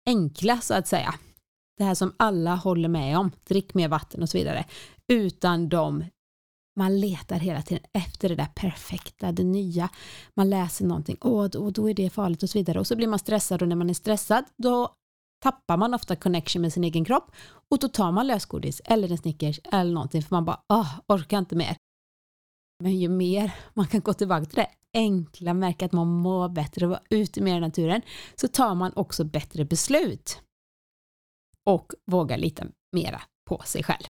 [0.06, 1.14] enkla så att säga.
[1.80, 4.64] Det här som alla håller med om, drick mer vatten och så vidare.
[5.08, 6.04] Utan de,
[6.78, 9.88] man letar hela tiden efter det där perfekta, det nya.
[10.36, 12.80] Man läser någonting, åh, då, då är det farligt och så vidare.
[12.80, 14.94] Och så blir man stressad och när man är stressad då
[15.42, 17.30] tappar man ofta connection med sin egen kropp
[17.70, 21.38] och då tar man lösgodis eller en Snickers eller någonting för man bara, åh, orkar
[21.38, 21.76] inte mer.
[22.82, 26.86] Men ju mer man kan gå tillbaka till det enkla, märka att man mår bättre
[26.86, 28.02] och vara ute mer i naturen,
[28.34, 30.42] så tar man också bättre beslut.
[31.66, 34.04] Och våga lita mera på sig själv.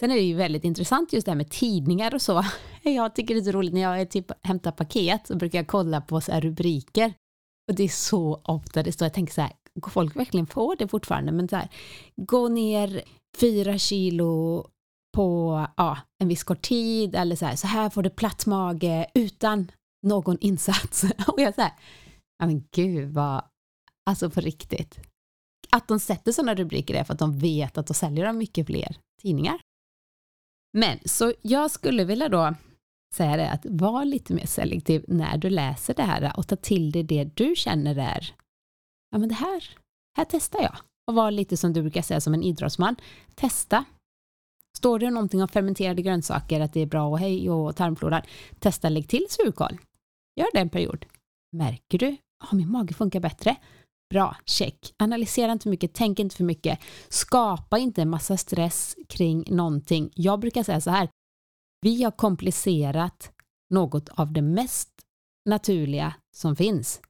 [0.00, 2.44] Sen är det ju väldigt intressant just det här med tidningar och så.
[2.82, 5.66] Jag tycker det är så roligt när jag är typ hämtar paket så brukar jag
[5.66, 7.12] kolla på så rubriker.
[7.68, 10.76] Och det är så ofta det står, jag tänker så här, går folk verkligen får
[10.76, 11.32] det fortfarande?
[11.32, 11.68] Men så här,
[12.16, 13.02] gå ner
[13.38, 14.66] fyra kilo
[15.16, 19.06] på ja, en viss kort tid eller så här, så här får du platt mage
[19.14, 19.70] utan
[20.06, 21.04] någon insats.
[21.26, 21.72] Och jag säger,
[22.38, 23.44] ja men gud vad,
[24.10, 25.09] alltså på riktigt.
[25.72, 28.66] Att de sätter sådana rubriker är för att de vet att då säljer de mycket
[28.66, 29.60] fler tidningar.
[30.72, 32.54] Men så jag skulle vilja då
[33.14, 36.92] säga det att var lite mer selektiv när du läser det här och ta till
[36.92, 38.34] dig det du känner är,
[39.10, 39.64] ja men det här,
[40.16, 40.76] här testar jag.
[41.06, 42.96] Och var lite som du brukar säga som en idrottsman,
[43.34, 43.84] testa.
[44.76, 48.22] Står det någonting om fermenterade grönsaker, att det är bra och hej och tarmfloran,
[48.58, 49.78] testa lägg till surkål.
[50.36, 51.06] Gör det en period.
[51.52, 52.16] Märker du?
[52.44, 53.56] Oh, min mage funkar bättre.
[54.10, 54.94] Bra, check.
[54.98, 56.78] Analysera inte för mycket, tänk inte för mycket.
[57.08, 60.10] Skapa inte en massa stress kring någonting.
[60.14, 61.08] Jag brukar säga så här.
[61.80, 63.32] Vi har komplicerat
[63.70, 64.90] något av det mest
[65.48, 67.00] naturliga som finns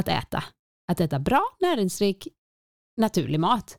[0.00, 0.44] att äta.
[0.92, 2.28] Att äta bra, näringsrik,
[2.96, 3.78] naturlig mat.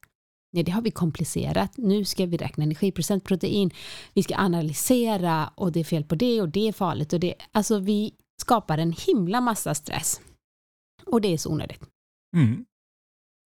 [0.53, 1.77] Nej, det har vi komplicerat.
[1.77, 3.71] Nu ska vi räkna energiprocent protein.
[4.13, 7.13] Vi ska analysera och det är fel på det och det är farligt.
[7.13, 10.21] Och det, alltså vi skapar en himla massa stress.
[11.05, 11.96] Och det är så onödigt.
[12.35, 12.65] Mm.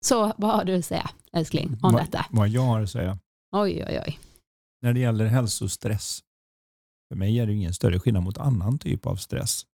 [0.07, 2.27] Så vad har du att säga älskling om Va, detta?
[2.31, 3.19] Vad jag har att säga?
[3.53, 4.19] Oj, oj, oj.
[4.83, 6.21] När det gäller hälsostress,
[7.09, 9.67] för mig är det ingen större skillnad mot annan typ av stress.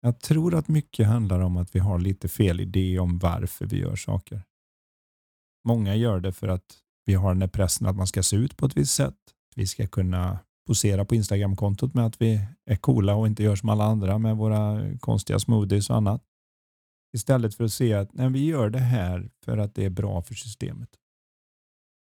[0.00, 3.78] Jag tror att mycket handlar om att vi har lite fel idé om varför vi
[3.78, 4.42] gör saker.
[5.64, 8.56] Många gör det för att vi har den här pressen att man ska se ut
[8.56, 9.16] på ett visst sätt.
[9.54, 13.68] Vi ska kunna posera på Instagram-kontot med att vi är coola och inte gör som
[13.68, 16.22] alla andra med våra konstiga smoothies och annat.
[17.16, 20.22] Istället för att se att nej, vi gör det här för att det är bra
[20.22, 20.96] för systemet.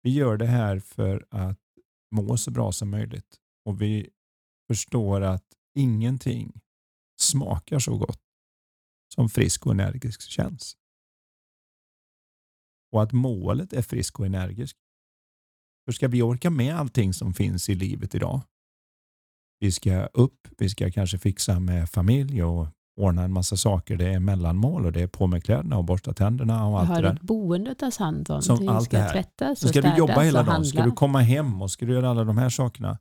[0.02, 1.60] Vi gör det här för att
[2.12, 4.10] må så bra som möjligt och vi
[4.68, 5.46] förstår att
[5.76, 6.62] ingenting
[7.22, 8.22] smakar så gott
[9.16, 10.78] som frisk och energisk känns.
[12.92, 14.78] Och att målet är frisk och energisk
[15.86, 18.42] hur ska vi orka med allting som finns i livet idag?
[19.60, 22.68] Vi ska upp, vi ska kanske fixa med familj och
[23.02, 23.98] ordna en massa saker.
[23.98, 26.96] Det är mellanmål och det är på med kläderna och borsta tänderna och allt det
[26.96, 27.04] där.
[27.04, 28.42] Har ett boende att ta hand om.
[28.42, 29.12] Som allt ska det här.
[29.12, 32.10] tvättas så ska du jobba hela dagen, ska du komma hem och ska du göra
[32.10, 32.98] alla de här sakerna.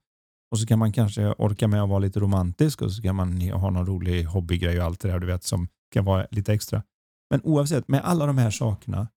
[0.51, 3.40] Och så kan man kanske orka med att vara lite romantisk och så kan man
[3.40, 6.82] ha någon rolig hobbygrej och allt det där du vet som kan vara lite extra.
[7.30, 9.09] Men oavsett, med alla de här sakerna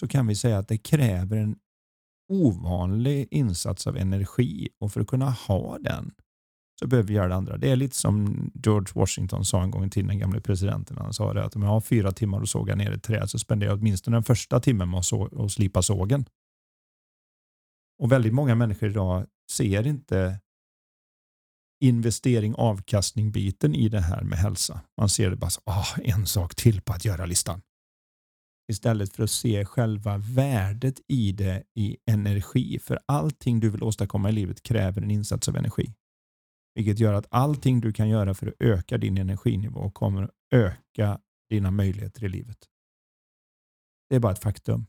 [0.00, 1.56] så kan vi säga att det kräver en
[2.28, 6.12] ovanlig insats av energi och för att kunna ha den
[6.84, 7.56] så behöver vi göra det andra.
[7.56, 10.96] Det är lite som George Washington sa en gång i tiden, den gamle presidenten.
[10.98, 13.38] Han sa det att om jag har fyra timmar att såga ner ett träd så
[13.38, 16.24] spenderar jag åtminstone den första timmen med att, så och slipa sågen.
[17.98, 20.40] Och väldigt många människor idag ser inte
[21.80, 24.80] investering avkastning biten i det här med hälsa.
[24.98, 27.62] Man ser det bara så, oh, en sak till på att göra-listan
[28.68, 32.78] istället för att se själva värdet i det i energi.
[32.78, 35.94] För allting du vill åstadkomma i livet kräver en insats av energi.
[36.74, 41.20] Vilket gör att allting du kan göra för att öka din energinivå kommer att öka
[41.50, 42.58] dina möjligheter i livet.
[44.10, 44.86] Det är bara ett faktum.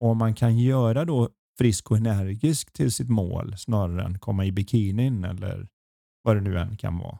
[0.00, 4.44] Och om man kan göra då frisk och energisk till sitt mål snarare än komma
[4.44, 5.68] i bikinin eller
[6.22, 7.18] vad det nu än kan vara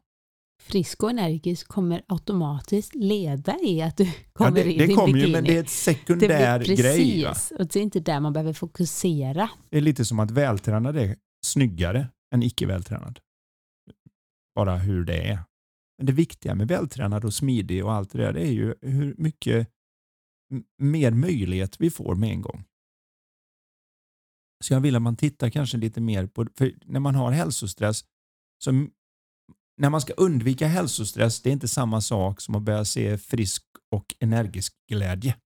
[0.65, 4.95] frisk och energisk kommer automatiskt leda i att du kommer ja, det, in det i
[4.95, 5.27] kommer bikini.
[5.27, 7.25] ju, men det är ett sekundär det grej.
[7.25, 9.51] Precis, och det är inte där man behöver fokusera.
[9.71, 11.17] Det är lite som att vältränad är
[11.47, 13.19] snyggare än icke vältränad.
[14.55, 15.39] Bara hur det är.
[15.99, 19.15] Men det viktiga med vältränad och smidig och allt det där det är ju hur
[19.19, 19.69] mycket
[20.79, 22.65] mer möjlighet vi får med en gång.
[24.65, 28.05] Så jag vill att man tittar kanske lite mer på, för när man har hälsostress,
[28.65, 28.73] så
[29.77, 33.65] när man ska undvika hälsostress, det är inte samma sak som att börja se frisk
[33.91, 35.37] och energisk glädje.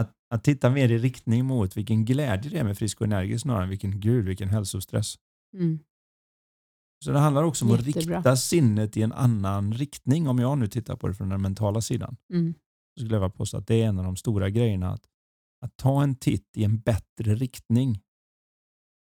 [0.00, 3.42] Att, att titta mer i riktning mot vilken glädje det är med frisk och energisk
[3.42, 5.18] snarare än vilken gud, vilken hälsostress.
[5.54, 5.78] Mm.
[7.02, 8.18] Så det handlar också om Jättebra.
[8.18, 11.42] att rikta sinnet i en annan riktning om jag nu tittar på det från den
[11.42, 12.16] mentala sidan.
[12.32, 12.54] Mm.
[12.94, 14.90] Så skulle jag vilja påstå att det är en av de stora grejerna.
[14.90, 15.04] Att,
[15.64, 18.00] att ta en titt i en bättre riktning.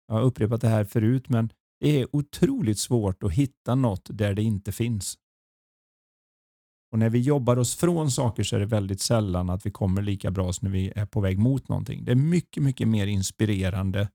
[0.07, 1.49] Jag har upprepat det här förut men
[1.79, 5.17] det är otroligt svårt att hitta något där det inte finns.
[6.91, 10.01] Och När vi jobbar oss från saker så är det väldigt sällan att vi kommer
[10.01, 12.05] lika bra som när vi är på väg mot någonting.
[12.05, 14.09] Det är mycket, mycket mer inspirerande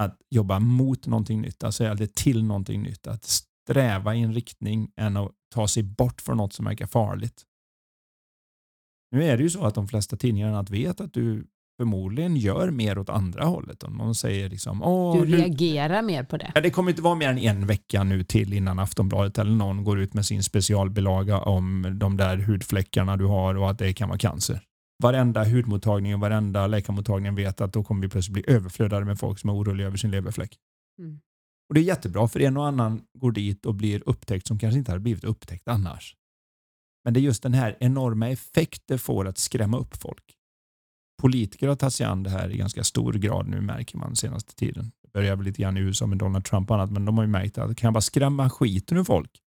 [0.00, 3.06] att jobba mot någonting nytt, alltså eller till någonting nytt.
[3.06, 7.42] Att sträva i en riktning än att ta sig bort från något som verkar farligt.
[9.10, 11.46] Nu är det ju så att de flesta tidningarna vet att du
[11.80, 13.82] förmodligen gör mer åt andra hållet.
[13.82, 16.52] Om någon säger liksom, Åh, du reagerar mer på det?
[16.54, 19.84] Ja, det kommer inte vara mer än en vecka nu till innan Aftonbladet eller någon
[19.84, 24.08] går ut med sin specialbilaga om de där hudfläckarna du har och att det kan
[24.08, 24.60] vara cancer.
[25.00, 29.38] Varenda hudmottagning och varenda läkarmottagning vet att då kommer vi plötsligt bli överflödade med folk
[29.38, 30.58] som är oroliga över sin leverfläck.
[30.98, 31.20] Mm.
[31.68, 34.78] Och Det är jättebra för en och annan går dit och blir upptäckt som kanske
[34.78, 36.16] inte hade blivit upptäckt annars.
[37.04, 40.36] Men det är just den här enorma effekt det får att skrämma upp folk
[41.20, 44.54] politiker har tagit sig an det här i ganska stor grad nu märker man senaste
[44.54, 44.92] tiden.
[45.02, 47.24] Det börjar väl lite grann i USA med Donald Trump och annat, men de har
[47.24, 49.39] ju märkt att kan jag bara skrämma skiten ur folk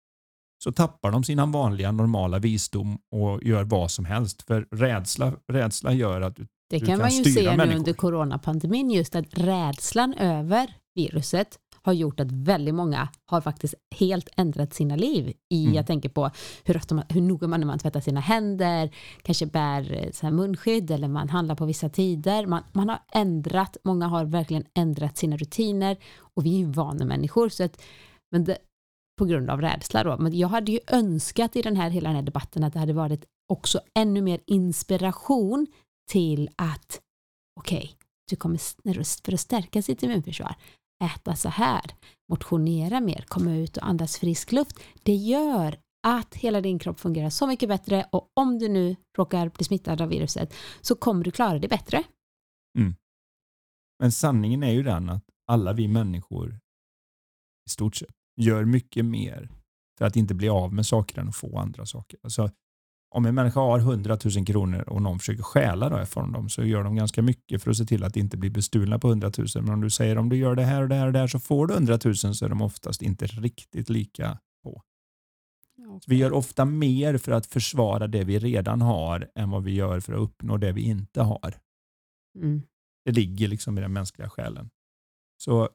[0.65, 4.43] så tappar de sin vanliga normala visdom och gör vad som helst.
[4.43, 8.91] För rädsla, rädsla gör att du, det du kan, man ju se nu under coronapandemin,
[8.91, 14.97] just att rädslan över viruset har gjort att väldigt många har faktiskt helt ändrat sina
[14.97, 15.33] liv.
[15.49, 15.75] I, mm.
[15.75, 16.31] Jag tänker på
[16.65, 18.91] hur, ofta hur noga man är man tvättar sina händer,
[19.23, 22.47] kanske bär eh, så här munskydd eller man handlar på vissa tider.
[22.47, 27.49] Man, man har ändrat, många har verkligen ändrat sina rutiner och vi är ju vanemänniskor.
[27.49, 27.83] Så att,
[28.31, 28.59] men det,
[29.19, 30.19] på grund av rädsla då.
[30.19, 32.93] Men jag hade ju önskat i den här, hela den här debatten att det hade
[32.93, 35.67] varit också ännu mer inspiration
[36.11, 37.01] till att
[37.61, 37.91] okej, okay,
[38.31, 38.59] du kommer
[39.25, 40.57] för att stärka sitt immunförsvar
[41.05, 41.83] äta så här,
[42.29, 44.79] motionera mer, komma ut och andas frisk luft.
[45.03, 49.49] Det gör att hela din kropp fungerar så mycket bättre och om du nu råkar
[49.49, 52.05] bli smittad av viruset så kommer du klara dig bättre.
[52.79, 52.95] Mm.
[53.99, 56.61] Men sanningen är ju den att alla vi människor
[57.67, 59.49] i stort sett gör mycket mer
[59.99, 62.19] för att inte bli av med saker än att få andra saker.
[62.23, 62.51] Alltså,
[63.15, 66.85] om en människa har 100 000 kronor och någon försöker stjäla från dem så gör
[66.85, 69.47] de ganska mycket för att se till att inte bli bestulna på 100 000.
[69.55, 71.27] Men om du säger om du gör det här och det här och det här
[71.27, 74.83] så får du 100 000 så är de oftast inte riktigt lika på.
[75.79, 76.01] Okay.
[76.07, 80.01] vi gör ofta mer för att försvara det vi redan har än vad vi gör
[80.01, 81.55] för att uppnå det vi inte har.
[82.39, 82.63] Mm.
[83.05, 84.71] Det ligger liksom i den mänskliga själen.
[85.37, 85.69] Så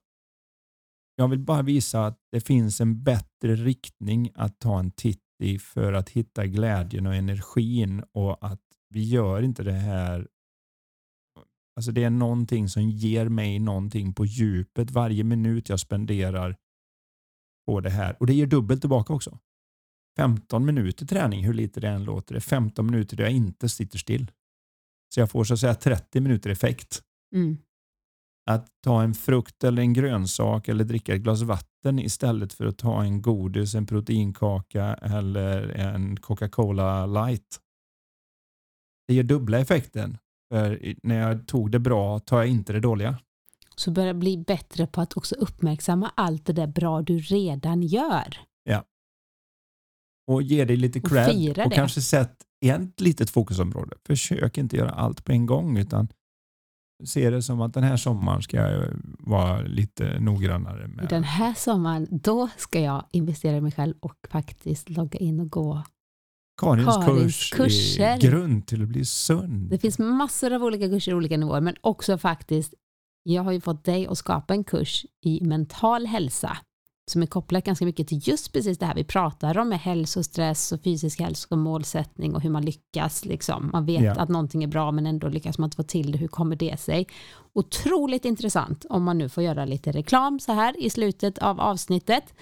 [1.20, 5.60] jag vill bara visa att det finns en bättre riktning att ta en titt i
[5.60, 10.28] för att hitta glädjen och energin och att vi gör inte det här
[11.76, 16.58] Alltså det är någonting som ger mig någonting på djupet varje minut jag spenderar
[17.66, 18.18] på det här.
[18.20, 19.40] Och det ger dubbelt tillbaka också.
[20.18, 23.70] 15 minuter träning, hur lite det än låter, det är 15 minuter där jag inte
[23.70, 24.32] sitter still.
[25.14, 27.02] Så jag får så att säga 30 minuter effekt.
[27.36, 27.58] Mm
[28.48, 32.78] att ta en frukt eller en grönsak eller dricka ett glas vatten istället för att
[32.78, 37.60] ta en godis, en proteinkaka eller en Coca-Cola light.
[39.08, 40.18] Det ger dubbla effekten.
[40.54, 43.20] För när jag tog det bra tar jag inte det dåliga.
[43.76, 48.38] Så börja bli bättre på att också uppmärksamma allt det där bra du redan gör.
[48.64, 48.84] Ja.
[50.28, 53.98] Och ge dig lite cred och, och kanske sätt ett litet fokusområde.
[54.06, 56.08] Försök inte göra allt på en gång utan
[57.06, 60.88] ser det som att den här sommaren ska jag vara lite noggrannare.
[60.88, 61.10] Med.
[61.10, 65.50] Den här sommaren, då ska jag investera i mig själv och faktiskt logga in och
[65.50, 65.84] gå
[66.62, 68.18] Karins, Karins kurs kurser.
[68.18, 69.70] grund till att bli sund.
[69.70, 72.74] Det finns massor av olika kurser i olika nivåer, men också faktiskt,
[73.24, 76.58] jag har ju fått dig att skapa en kurs i mental hälsa
[77.12, 80.72] som är kopplat ganska mycket till just precis det här vi pratar om med hälsostress
[80.72, 83.26] och fysisk hälsa och målsättning och hur man lyckas.
[83.26, 83.70] Liksom.
[83.74, 84.12] Man vet ja.
[84.12, 86.18] att någonting är bra men ändå lyckas man inte få till det.
[86.18, 87.08] Hur kommer det sig?
[87.54, 92.34] Otroligt intressant om man nu får göra lite reklam så här i slutet av avsnittet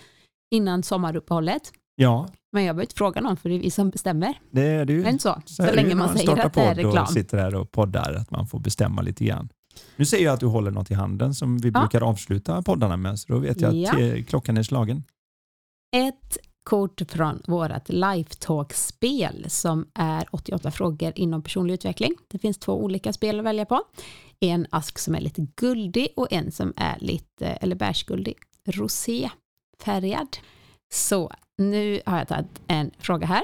[0.55, 1.72] innan sommaruppehållet.
[1.95, 2.28] Ja.
[2.51, 4.39] Men jag behöver inte fråga någon för det är vi som bestämmer.
[4.51, 5.01] Det är det ju.
[5.01, 7.03] Men så, så, så länge man, man säger att det är reklam.
[7.03, 9.49] och sitter här och poddar, att man får bestämma lite grann.
[9.95, 11.80] Nu ser jag att du håller något i handen som vi ja.
[11.80, 14.23] brukar avsluta poddarna med, så då vet jag att ja.
[14.28, 15.03] klockan är slagen.
[15.95, 22.15] Ett kort från vårt Lifetalk-spel som är 88 frågor inom personlig utveckling.
[22.28, 23.82] Det finns två olika spel att välja på.
[24.39, 28.36] En ask som är lite guldig och en som är lite, eller bärsguldig,
[28.67, 30.38] roséfärgad.
[30.93, 33.43] Så nu har jag tagit en fråga här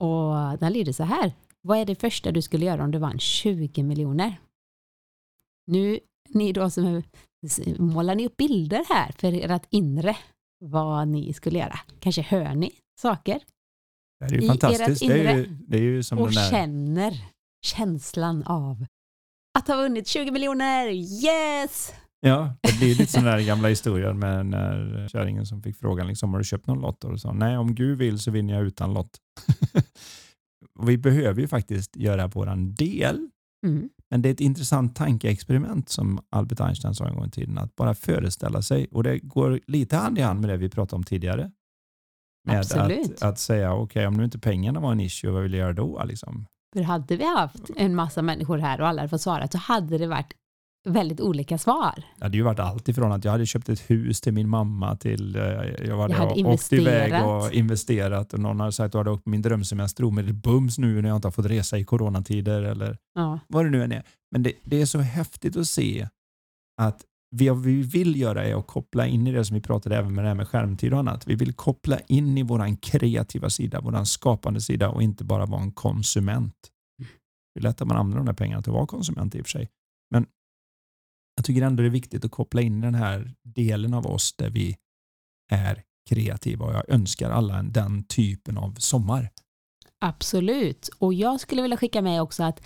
[0.00, 1.32] och den lyder så här.
[1.62, 4.36] Vad är det första du skulle göra om du vann 20 miljoner?
[5.66, 7.02] Nu, ni då som
[7.78, 10.16] målar ni upp bilder här för ert inre
[10.64, 11.78] vad ni skulle göra.
[12.00, 13.40] Kanske hör ni saker
[14.20, 15.00] Det är ju fantastiskt.
[15.00, 16.50] Det är ju, det är ju som och den där...
[16.50, 17.14] känner
[17.66, 18.86] känslan av
[19.58, 20.88] att ha vunnit 20 miljoner.
[21.24, 21.92] Yes!
[22.20, 26.32] Ja, det blir lite sådana där gamla historier med när kärringen som fick frågan liksom,
[26.32, 27.04] har du köpt någon lott?
[27.04, 29.18] Och sa nej, om Gud vill så vinner jag utan lott.
[30.82, 33.28] vi behöver ju faktiskt göra våran del.
[33.66, 33.90] Mm.
[34.10, 37.58] Men det är ett intressant tankeexperiment som Albert Einstein sa en gång i tiden.
[37.58, 38.86] Att bara föreställa sig.
[38.90, 41.50] Och det går lite hand i hand med det vi pratade om tidigare.
[42.46, 43.14] Med Absolut.
[43.16, 45.60] att, att säga, okej okay, om nu inte pengarna var en issue, vad vill jag
[45.60, 46.04] göra då?
[46.04, 46.46] Liksom?
[46.72, 49.98] För hade vi haft en massa människor här och alla hade fått svara så hade
[49.98, 50.32] det varit
[50.84, 51.94] väldigt olika svar.
[52.18, 54.96] Det hade ju varit allt ifrån att jag hade köpt ett hus till min mamma
[54.96, 58.86] till eh, jag, var Jag hade och åkt iväg och investerat och någon hade sagt
[58.86, 61.46] att du hade åkt på min drömsemester med bums nu när jag inte har fått
[61.46, 64.02] resa i coronatider eller Ja, vad det nu än är.
[64.30, 66.08] Men det, det är så häftigt att se
[66.82, 67.04] att
[67.36, 70.24] vi, vi vill göra är att koppla in i det som vi pratade även med
[70.24, 71.26] det här med skärmtid och annat.
[71.26, 75.62] Vi vill koppla in i våran kreativa sida, våran skapande sida och inte bara vara
[75.62, 76.54] en konsument.
[77.54, 79.44] Det är lätt att man använder de där pengarna till att vara konsument i och
[79.44, 79.68] för sig.
[81.36, 84.50] Jag tycker ändå det är viktigt att koppla in den här delen av oss där
[84.50, 84.76] vi
[85.50, 89.30] är kreativa och jag önskar alla den typen av sommar.
[90.00, 90.88] absolut.
[90.98, 92.62] Och jag skulle vilja skicka med också att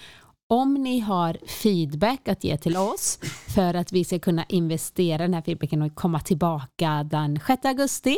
[0.51, 3.19] om ni har feedback att ge till oss
[3.55, 8.17] för att vi ska kunna investera den här feedbacken och komma tillbaka den 6 augusti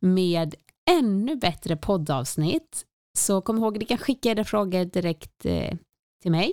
[0.00, 0.54] med
[0.90, 2.84] ännu bättre poddavsnitt
[3.18, 5.76] så kom ihåg att ni kan skicka era frågor direkt eh,
[6.22, 6.52] till mig.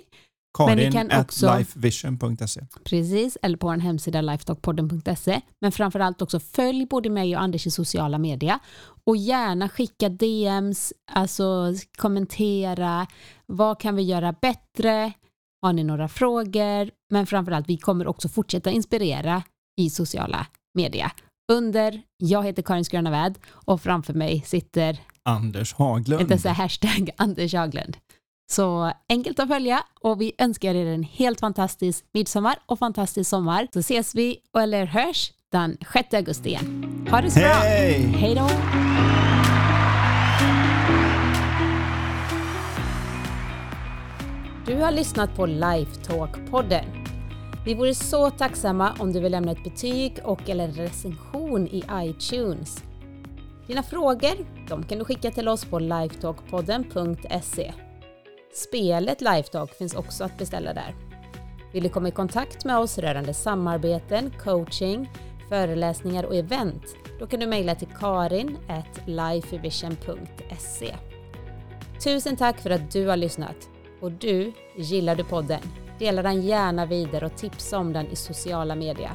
[0.56, 2.60] Karin at också- lifevision.se.
[2.84, 5.40] Precis, eller på en hemsida lifetalkpodden.se.
[5.60, 8.58] Men framförallt också följ både mig och Anders i sociala medier.
[9.04, 13.06] Och gärna skicka DMs, alltså kommentera.
[13.46, 15.12] Vad kan vi göra bättre?
[15.62, 16.90] Har ni några frågor?
[17.10, 19.42] Men framförallt, vi kommer också fortsätta inspirera
[19.80, 21.12] i sociala medier.
[21.52, 26.22] Under, jag heter Karin Skrönaväd och framför mig sitter, Anders Haglund.
[26.22, 27.96] inte så hashtag Anders Haglund.
[28.48, 33.68] Så enkelt att följa och vi önskar er en helt fantastisk midsommar och fantastisk sommar.
[33.72, 37.06] Så ses vi eller hörs den 6 augusti igen.
[37.10, 37.48] Ha det så bra!
[37.48, 38.00] Hej!
[38.00, 38.48] Hej då!
[44.66, 46.84] Du har lyssnat på Lifetalk-podden.
[47.64, 51.82] Vi vore så tacksamma om du vill lämna ett betyg och eller en recension i
[51.92, 52.82] iTunes.
[53.66, 57.72] Dina frågor de kan du skicka till oss på lifetalkpodden.se.
[58.56, 60.94] Spelet Lifetalk finns också att beställa där.
[61.72, 65.10] Vill du komma i kontakt med oss rörande samarbeten, coaching,
[65.48, 66.84] föreläsningar och event?
[67.18, 68.58] Då kan du mejla till karin
[69.06, 70.96] lifevision.se.
[72.04, 73.68] Tusen tack för att du har lyssnat.
[74.00, 75.60] Och du, gillar du podden?
[75.98, 79.12] Dela den gärna vidare och tipsa om den i sociala medier.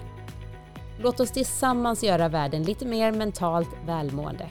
[0.99, 4.49] Låt oss tillsammans göra världen lite mer mentalt välmående.